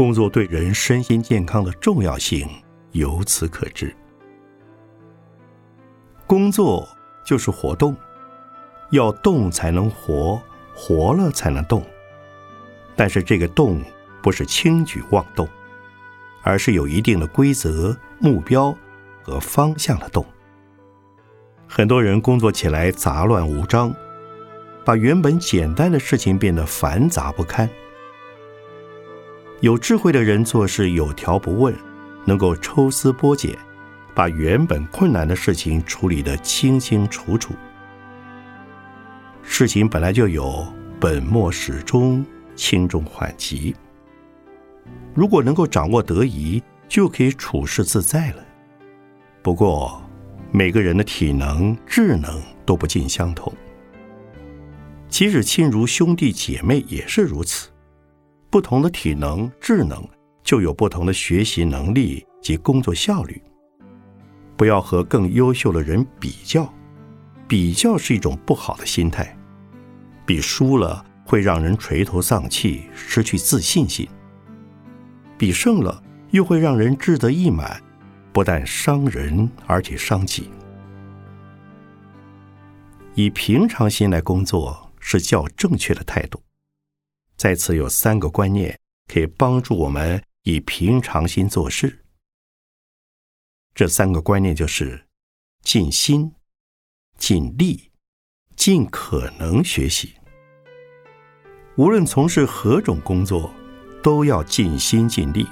[0.01, 2.49] 工作对人身心健康的重要性
[2.93, 3.95] 由此可知。
[6.27, 6.89] 工作
[7.23, 7.95] 就是活动，
[8.93, 10.41] 要动才能活，
[10.75, 11.85] 活了才能动。
[12.97, 13.85] 但是这个动
[14.23, 15.47] 不是轻举妄动，
[16.43, 18.75] 而是有一定的规则、目标
[19.23, 20.25] 和方向的动。
[21.69, 23.95] 很多人工作起来杂乱无章，
[24.83, 27.69] 把原本简单的事情变得繁杂不堪。
[29.61, 31.75] 有智慧的人做事有条不紊，
[32.25, 33.57] 能够抽丝剥茧，
[34.15, 37.55] 把原本困难的事情处理得清清楚楚。
[39.43, 40.67] 事情本来就有
[40.99, 42.25] 本末始终。
[42.57, 43.75] 轻重缓急，
[45.15, 48.45] 如果能够掌握得宜，就可以处事自在了。
[49.41, 50.03] 不过，
[50.53, 53.51] 每个人的体能、智能都不尽相同，
[55.09, 57.71] 即使亲如兄弟姐妹也是如此。
[58.51, 60.05] 不同的体能、智能，
[60.43, 63.41] 就有不同的学习能力及工作效率。
[64.57, 66.71] 不要和更优秀的人比较，
[67.49, 69.37] 比较是一种不好的心态，
[70.27, 71.07] 比输了。
[71.23, 74.05] 会让人垂头丧气，失去自信心；
[75.39, 77.81] 比胜了，又会让人志得意满，
[78.33, 80.51] 不但伤人，而且伤己。
[83.15, 86.43] 以平常心来工作是较正确的态度。
[87.41, 88.79] 在此有三个观念
[89.11, 92.05] 可以帮助我们以平常心做事。
[93.75, 95.07] 这三个观念就是
[95.63, 96.31] 尽心、
[97.17, 97.93] 尽力、
[98.57, 100.13] 尽可能学习。
[101.77, 103.51] 无论从事何种工作，
[104.03, 105.47] 都要尽心尽力。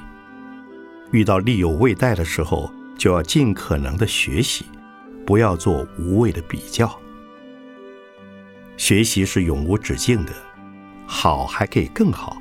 [1.11, 4.67] 遇到力有未逮的时候，就要尽可能的学习，
[5.25, 7.01] 不要做无谓的比较。
[8.77, 10.35] 学习是永无止境的，
[11.11, 12.37] 好还可以更好。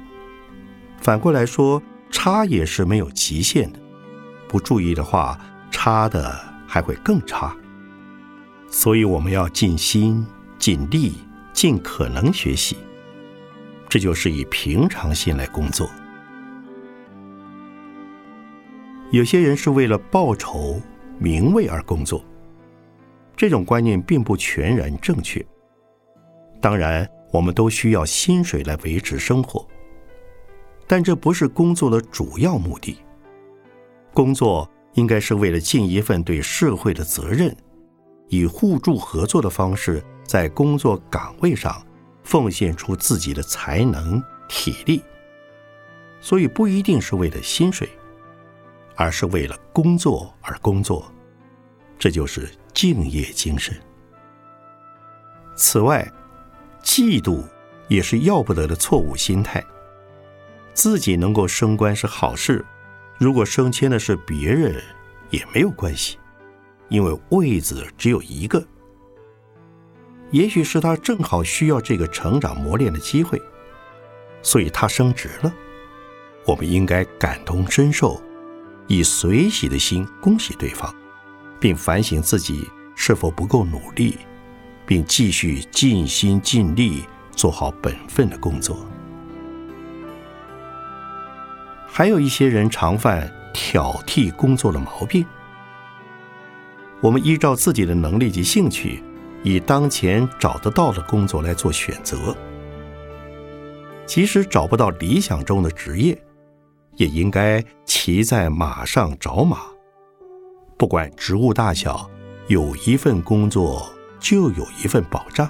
[0.99, 3.79] 反过来说，差也是没有极限的。
[4.47, 5.39] 不注意的话，
[5.71, 6.37] 差的
[6.67, 7.55] 还会更差。
[8.69, 10.27] 所以我们要尽心
[10.59, 11.13] 尽力，
[11.53, 12.75] 尽可能学习。
[13.87, 15.89] 这就是以平常心来工作。
[19.11, 20.81] 有些人是为了报酬、
[21.17, 22.21] 名位而工作，
[23.37, 25.45] 这种观念并不全然正确。
[26.59, 29.67] 当然，我们都需要薪水来维持生活，
[30.87, 32.97] 但这不是工作的主要目的。
[34.13, 37.55] 工作应该是为了尽一份对社会的责任，
[38.29, 41.81] 以互助合作的方式，在工作岗位上。
[42.23, 45.01] 奉献出自己的才能、体力，
[46.19, 47.87] 所以不一定是为了薪水，
[48.97, 51.09] 而是为了工作而工作，
[51.97, 53.73] 这就是敬业精神。
[55.55, 56.05] 此外，
[56.87, 57.43] 嫉妒
[57.89, 59.61] 也是要不得的错误心态。
[60.73, 62.63] 自己能够升官是好事，
[63.17, 64.81] 如果升迁的是别人，
[65.29, 66.17] 也没有关系，
[66.87, 68.65] 因为位子只有一个。
[70.31, 73.41] 也许是他正好需要这个成长磨练的机会，
[74.41, 75.53] 所以他升职了。
[76.45, 78.21] 我们应该感同身受，
[78.87, 80.95] 以随喜的心恭喜对方，
[81.59, 84.17] 并反省自己是否不够努力，
[84.87, 88.75] 并继续尽心尽力做好本分的工作。
[91.85, 95.25] 还有一些人常犯挑剔工作的毛病，
[97.01, 99.03] 我们依照自己的能力及兴趣。
[99.43, 102.35] 以当前找得到的工作来做选择，
[104.05, 106.19] 即使找不到理想中的职业，
[106.95, 109.59] 也应该骑在马上找马。
[110.75, 112.09] 不管职务大小，
[112.47, 113.87] 有一份工作
[114.29, 115.49] 就有一份保障。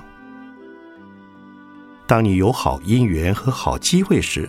[2.05, 4.47] 当你有好姻缘和好机会时，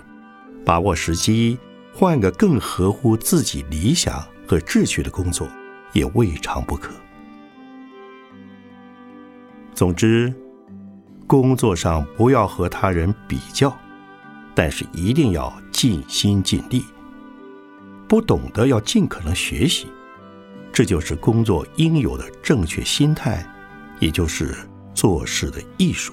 [0.66, 1.58] 把握时机，
[1.94, 5.48] 换个更合乎自己理想和志趣的工作，
[5.94, 6.92] 也未尝不可。
[9.72, 10.30] 总之，
[11.26, 13.74] 工作上不要和他人比较，
[14.54, 16.84] 但是一定要尽心尽力。
[18.06, 19.86] 不懂得要尽可能学习，
[20.70, 23.42] 这就是工作应有的正确心态，
[24.00, 24.54] 也就是
[24.94, 26.12] 做事的艺术。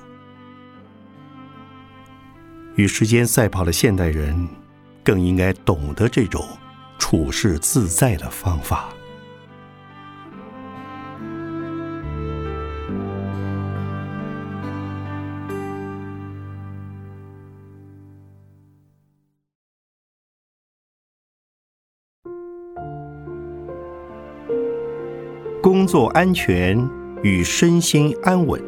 [2.76, 4.48] 与时间赛跑的现代人，
[5.04, 6.46] 更应该懂得这种
[7.00, 8.90] 处事自在的方法。
[25.62, 26.78] 工作安全
[27.26, 28.62] 与身心安稳。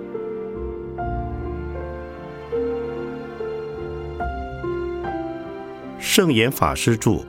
[6.00, 7.24] 圣严法师著。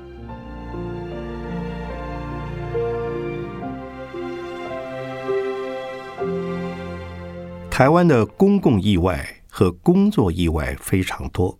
[7.70, 11.58] 台湾的公共意外和工作意外非常多，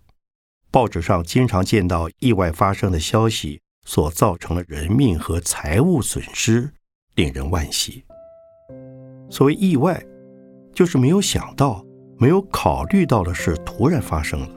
[0.71, 6.71] 报纸上经常见到意外发生的消息所造成的人命和财物损失，
[7.13, 8.03] 令人惋惜。
[9.29, 10.01] 所谓意外，
[10.73, 11.85] 就是没有想到、
[12.17, 14.49] 没有考虑到的事突然发生了。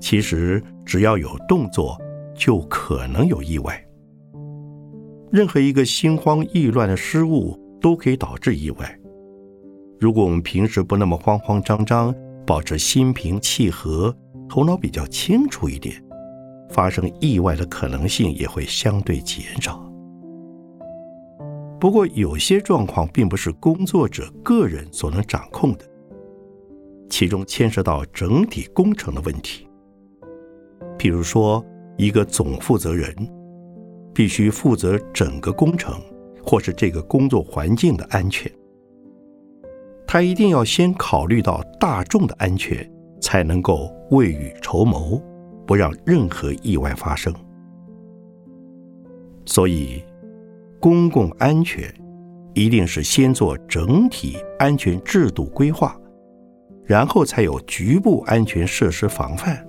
[0.00, 1.98] 其实只要有动作，
[2.34, 3.84] 就可能有意外。
[5.30, 8.98] 任何一个心慌意乱的失误都可以导致意外。
[9.98, 12.14] 如果我们平时不那么慌慌张张，
[12.46, 14.14] 保持心平气和，
[14.48, 16.00] 头脑比较清楚一点，
[16.70, 19.87] 发生意外的可能性也会相对减少。
[21.80, 25.84] 不过，有些状况并不是工作者个人所能掌控的，
[27.08, 29.66] 其中牵涉到整体工程的问题。
[30.98, 31.64] 譬如说，
[31.96, 33.14] 一个总负责人
[34.12, 36.00] 必须负责整个工程，
[36.44, 38.50] 或是这个工作环境的安全。
[40.04, 45.22] 他一定要先考虑到大众的安全，才能够未雨绸缪，
[45.64, 47.32] 不让任何意外发生。
[49.46, 50.02] 所以，
[50.80, 51.92] 公共安全
[52.54, 55.98] 一定是先做整体安全制度规划，
[56.84, 59.66] 然后才有局部安全设施防范，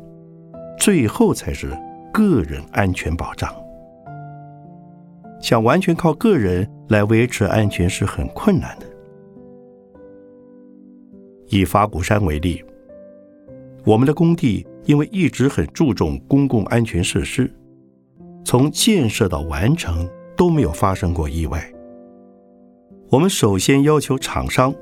[0.77, 1.71] 最后才是
[2.13, 3.53] 个人安全保障。
[5.41, 8.85] 想完全靠个人来维持安全是很困难的。
[11.47, 12.63] 以法鼓山为例，
[13.85, 17.51] 我们的工地因为一直很注重公共安全设施，
[18.43, 20.07] 从建设到完成
[20.39, 21.61] 都没有发生过意外。
[23.09, 24.73] 我们首先要求厂商，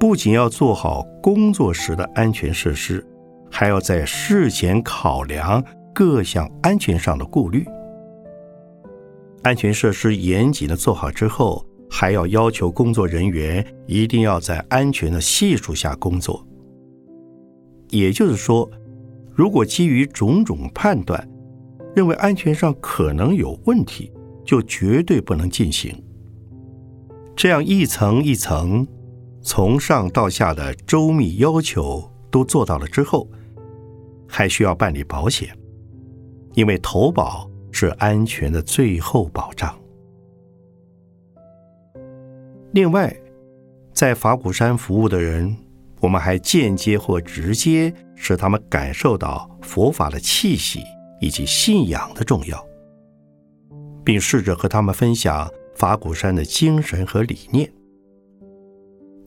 [0.00, 3.06] 不仅要做好工作时的安全设施，
[3.50, 5.62] 还要在事前考量
[5.94, 7.66] 各项安全上的顾虑。
[9.42, 11.62] 安全设施严谨的做好之后。
[11.88, 16.44] 还要要求工作人员一定要在安全的系数下工作。
[17.90, 18.68] 也就是说，
[19.32, 21.26] 如果基于种种判断，
[21.94, 24.12] 认为安全上可能有问题，
[24.46, 26.02] 就绝对不能进行。
[27.34, 28.86] 这样一层一层，
[29.42, 33.28] 从上到下的周密要求都做到了之后，
[34.26, 35.54] 还需要办理保险，
[36.54, 39.78] 因为投保是安全的最后保障。
[42.72, 43.14] 另外，
[43.92, 45.54] 在法鼓山服务的人，
[46.00, 50.80] 我们还间接或直接使他们感受到佛法的气息
[51.20, 52.65] 以及信仰的重要，
[54.06, 57.70] 并试着和他们分享法鼓山的精神和理念。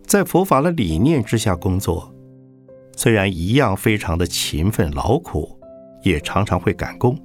[0.07, 2.15] 在佛法的理念之下工作，
[2.95, 5.59] 虽然一样非常的勤奋劳苦，
[6.01, 7.19] 也常常会赶工，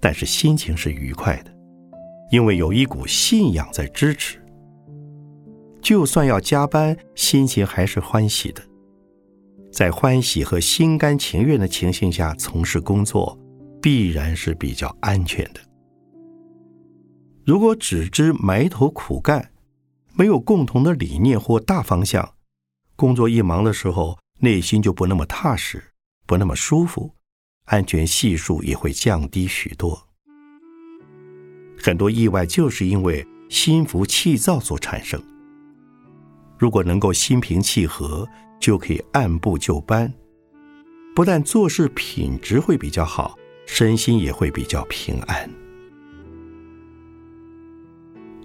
[0.00, 1.52] 但是心情是愉快的，
[2.30, 4.42] 因为有一股信仰在支持。
[5.82, 8.62] 就算要加班，心情还是欢喜的。
[9.70, 13.38] 在欢喜和心甘情愿的情形下从事工作，
[13.80, 15.60] 必然是比较安全的。
[17.50, 19.50] 如果只知埋头苦干，
[20.14, 22.34] 没有共同的理念或大方向，
[22.94, 25.82] 工作一忙的时候，内心就不那么踏实，
[26.26, 27.12] 不那么舒服，
[27.64, 30.00] 安全系数也会降低许多。
[31.76, 35.20] 很多意外就是因为心浮气躁所产生。
[36.56, 38.28] 如果能够心平气和，
[38.60, 40.14] 就可以按部就班，
[41.16, 43.36] 不但做事品质会比较好，
[43.66, 45.50] 身心也会比较平安。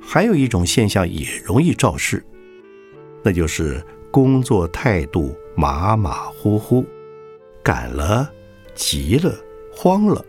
[0.06, 2.24] 还有一种现象也容易肇事，
[3.24, 6.86] 那就是工作态度马马虎虎，
[7.64, 8.30] 赶了、
[8.76, 9.36] 急了、
[9.74, 10.24] 慌了，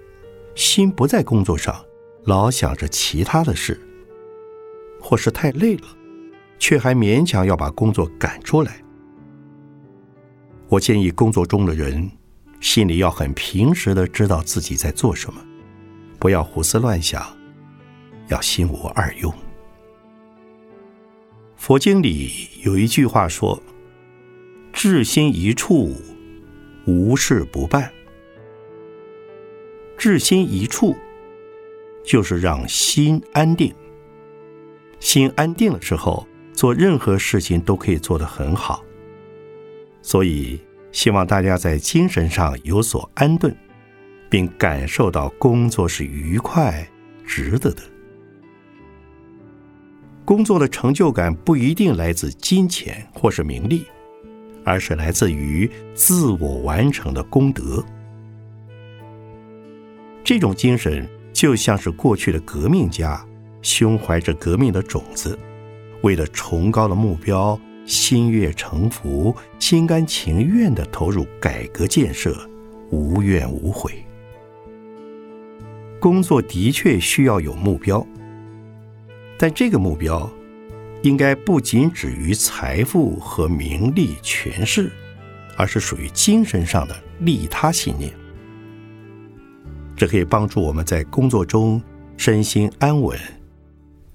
[0.54, 1.76] 心不在工作上，
[2.24, 3.78] 老想着其他的事，
[5.00, 5.86] 或是太累了。
[6.58, 8.82] 却还勉强要把工作赶出来。
[10.68, 12.10] 我建议工作中的人
[12.60, 15.38] 心里要很平实的知道自己在做什么，
[16.18, 17.22] 不要胡思乱想，
[18.28, 19.30] 要心无二用。
[21.56, 22.30] 佛经里
[22.62, 23.60] 有一句话说
[24.72, 25.96] ：“至心一处，
[26.86, 27.90] 无事不办。”
[29.98, 30.94] 至心一处，
[32.04, 33.74] 就是让心安定。
[35.00, 36.26] 心安定了之后。
[36.56, 38.82] 做任何事情都可以做得很好，
[40.00, 40.58] 所以
[40.90, 43.54] 希望大家在精神上有所安顿，
[44.30, 46.88] 并感受到工作是愉快、
[47.26, 47.82] 值得的。
[50.26, 53.86] 工作的成就感不一定来自金钱或是名利，
[54.64, 57.82] 而是来自于自我完成的功德。
[60.24, 63.24] 这种精神就像是过去的革命家，
[63.62, 65.38] 胸怀着革命的种子，
[66.02, 67.56] 为了崇高的目标，
[67.86, 72.36] 心悦诚服、心甘情愿地投入改革建设，
[72.90, 73.92] 无怨无悔。
[76.00, 78.04] 工作的确需要有目标，
[79.38, 80.30] 但这个目标
[81.02, 84.90] 应该不仅止于财富和名利权势，
[85.56, 88.12] 而是属于精神上的利他信念。
[89.96, 91.80] 这可以帮助我们在工作中
[92.16, 93.18] 身心安稳，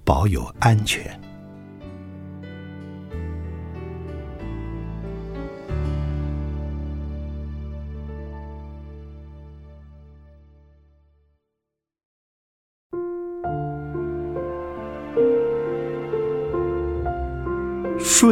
[0.03, 1.19] 保有安全。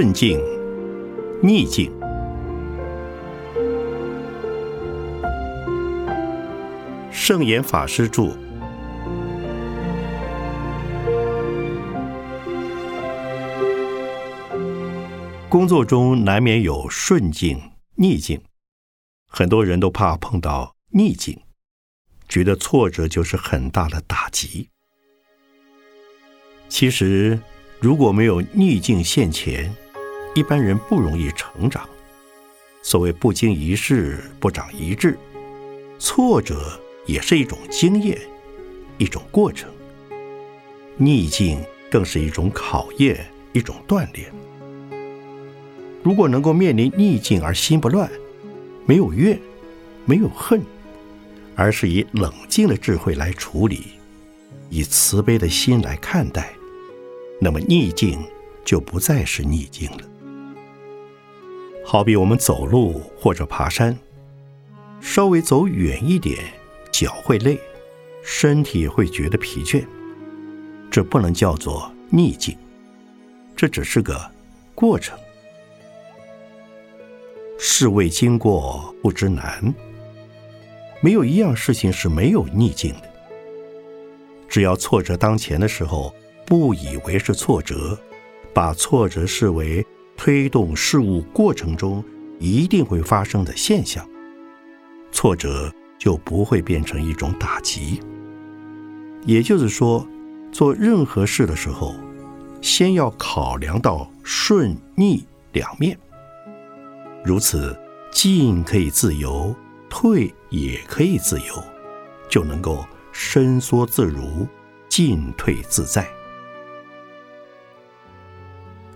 [0.01, 0.39] 顺境、
[1.43, 1.91] 逆境。
[7.11, 8.31] 圣严法师著。
[15.49, 17.61] 工作中难免有顺境、
[17.95, 18.41] 逆境，
[19.27, 21.37] 很多人都怕碰到逆境，
[22.29, 24.69] 觉得挫折就是很大的打击。
[26.69, 27.37] 其实，
[27.81, 29.75] 如果没有逆境现前，
[30.39, 31.87] 一般人不容易成长。
[32.81, 35.19] 所谓不经一事不长一智，
[35.99, 36.79] 挫折。
[37.05, 38.19] 也是一种经验，
[38.99, 39.67] 一种过程。
[40.95, 41.59] 逆境
[41.89, 44.31] 更是一种考验，一种锻炼。
[46.03, 48.07] 如果能够面临逆境而心不乱，
[48.85, 49.39] 没有怨，
[50.05, 50.61] 没有恨，
[51.55, 53.93] 而是以冷静的智慧来处理，
[54.69, 56.53] 以慈悲的心来看待，
[57.41, 58.23] 那么逆境
[58.63, 60.08] 就不再是逆境了。
[61.91, 63.97] 好比我们走路或者爬山，
[65.01, 66.37] 稍微走远一点。
[66.91, 67.59] 脚会累，
[68.21, 69.83] 身体会觉得疲倦，
[70.91, 72.55] 这不能叫做逆境，
[73.55, 74.21] 这只是个
[74.75, 75.17] 过程。
[77.57, 79.73] 事未经过不知难，
[81.01, 83.09] 没有一样事情是没有逆境的。
[84.47, 86.13] 只要挫折当前的时候，
[86.45, 87.97] 不以为是挫折，
[88.53, 89.83] 把挫折视为
[90.19, 92.03] 推动事物过程中
[92.39, 94.05] 一定会发生的现象，
[95.11, 95.73] 挫折。
[95.99, 98.01] 就不会变成一种打击。
[99.25, 100.07] 也就是说，
[100.49, 101.93] 做任何事的时候，
[102.61, 105.99] 先要考量到顺逆两面。
[107.21, 107.77] 如此，
[108.13, 109.53] 进可以自由，
[109.89, 111.61] 退也可以自由，
[112.29, 114.47] 就能够伸缩自如，
[114.87, 116.07] 进退自在。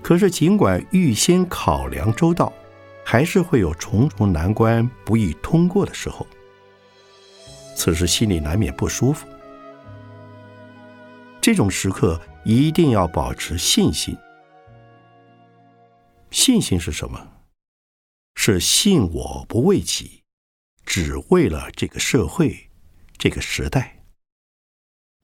[0.04, 2.51] 可是，尽管预先考量周到，
[3.06, 6.28] 还是会有重重难关不易通过的时候。
[7.74, 9.26] 此时心里难免不舒服，
[11.41, 14.16] 这种时刻一定要保持信心。
[16.32, 17.30] 信心是什么？
[18.36, 20.22] 是信我不为己，
[20.86, 22.70] 只为了这个社会、
[23.18, 24.04] 这个时代。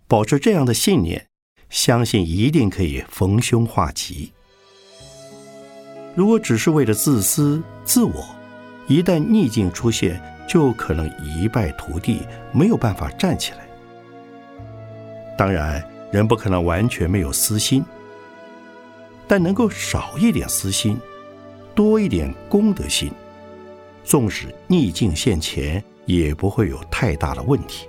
[0.07, 1.27] 保持这样的信念，
[1.69, 4.31] 相信一定可以逢凶化吉。
[6.19, 8.27] 如果只是为了自私自我，
[8.87, 13.59] 一旦逆境出现，就可能一败涂地，没有办法站起来。
[15.37, 17.85] 当然，人不可能完全没有私心，
[19.29, 20.99] 但能够少一点私心，
[21.73, 23.09] 多一点功德心，
[24.03, 27.87] 纵使逆境现前，也不会有太大的问题。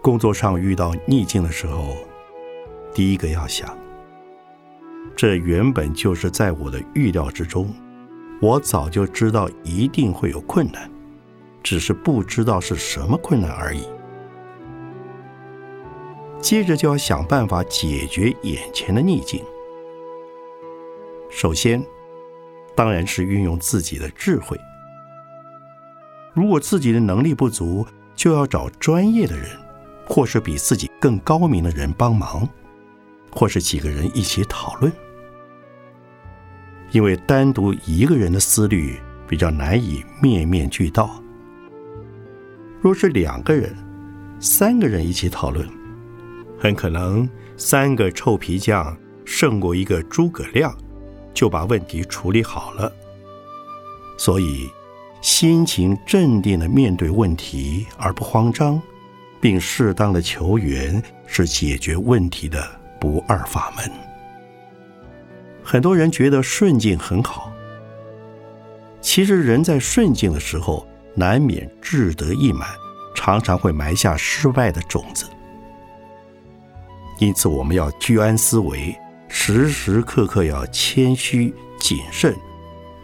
[0.00, 1.94] 工作上遇到逆境的时候，
[2.94, 3.76] 第一个要想，
[5.16, 7.72] 这原本就是在我的预料之中。
[8.40, 10.90] 我早就知道一定会有困难，
[11.62, 13.84] 只是不知道是什么困难而已。
[16.40, 19.42] 接着就要想办法解决眼前的逆境。
[21.30, 21.82] 首先，
[22.74, 24.58] 当然是运用自己的智慧。
[26.34, 29.48] 如果自己的能力不足，就要找专业的人，
[30.06, 32.46] 或是比自己更高明的人帮忙，
[33.34, 34.92] 或是几个人一起讨论。
[36.90, 41.10] 因为单独一个人的思虑比较难以面面俱到，
[42.80, 43.74] 若是两个人、
[44.38, 45.68] 三个人一起讨论，
[46.58, 50.72] 很可能三个臭皮匠胜过一个诸葛亮，
[51.32, 52.92] 就把问题处理好了。
[54.16, 54.70] 所以，
[55.20, 58.80] 心情镇定的面对问题而不慌张，
[59.40, 62.64] 并适当的求援，是解决问题的
[63.04, 63.90] 不二法门。
[65.62, 67.52] 很多人觉得顺境很好，
[69.02, 72.66] 其实人在顺境的时候，难免志得意满，
[73.14, 75.26] 常常会埋下失败的种子。
[77.18, 78.98] 因此，我们要居安思危，
[79.28, 82.34] 时时刻刻要谦虚谨慎，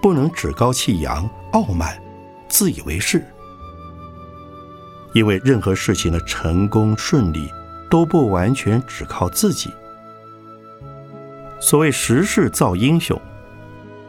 [0.00, 2.02] 不能趾高气扬、傲慢、
[2.48, 3.22] 自以为是。
[5.12, 7.50] 因为任何事情的成功顺利，
[7.90, 9.70] 都不完全只靠自己。
[11.60, 13.20] 所谓时势造英雄，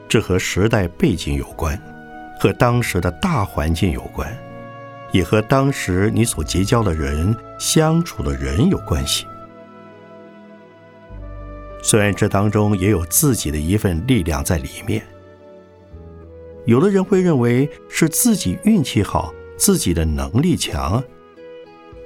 [0.08, 1.80] 这和时代背景有关，
[2.40, 4.36] 和当时的大环境有关，
[5.12, 9.28] 也和当时你所结交的人、相处的人有关系。
[11.84, 15.06] 虽然这当中也有自己的一份力量在里面，
[16.66, 19.34] 有的人会认为是自己运气好。
[19.58, 21.04] 自己的能力强，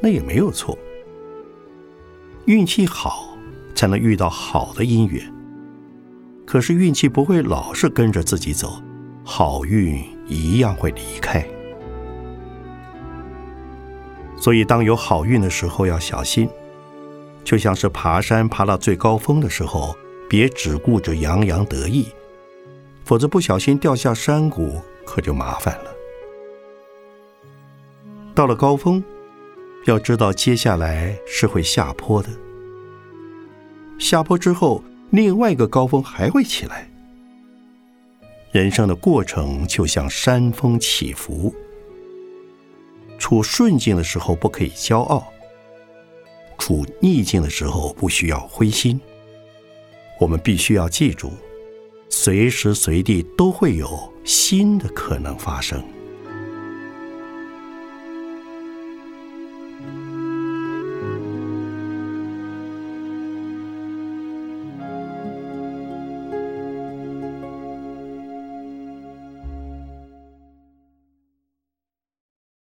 [0.02, 0.78] 那也没有错。
[2.48, 3.38] 运气好
[3.74, 5.34] 才能遇到好的姻缘，
[6.46, 8.82] 可是运气不会老是跟着自己走，
[9.24, 11.46] 好运一样会离开。
[14.38, 16.48] 所以，当有好运的时候要小心，
[17.44, 19.96] 就像是爬山爬到最高峰的时候，
[20.30, 22.08] 别只顾着洋洋得意，
[23.04, 25.92] 否则不小心掉下山谷，可就麻烦了。
[28.36, 29.04] 到了高峰，
[29.86, 32.30] 要知道接下来是会下坡的。
[33.98, 34.84] 下坡之后，
[35.16, 36.90] 另外一个高峰还会起来。
[38.52, 41.56] 人生的过程就像山峰起伏，
[43.18, 45.26] 处顺境的时候不可以骄傲，
[46.58, 49.00] 处逆境的时候不需要灰心。
[50.20, 51.32] 我们必须要记住，
[52.10, 55.82] 随时随地都会有新的可能发生。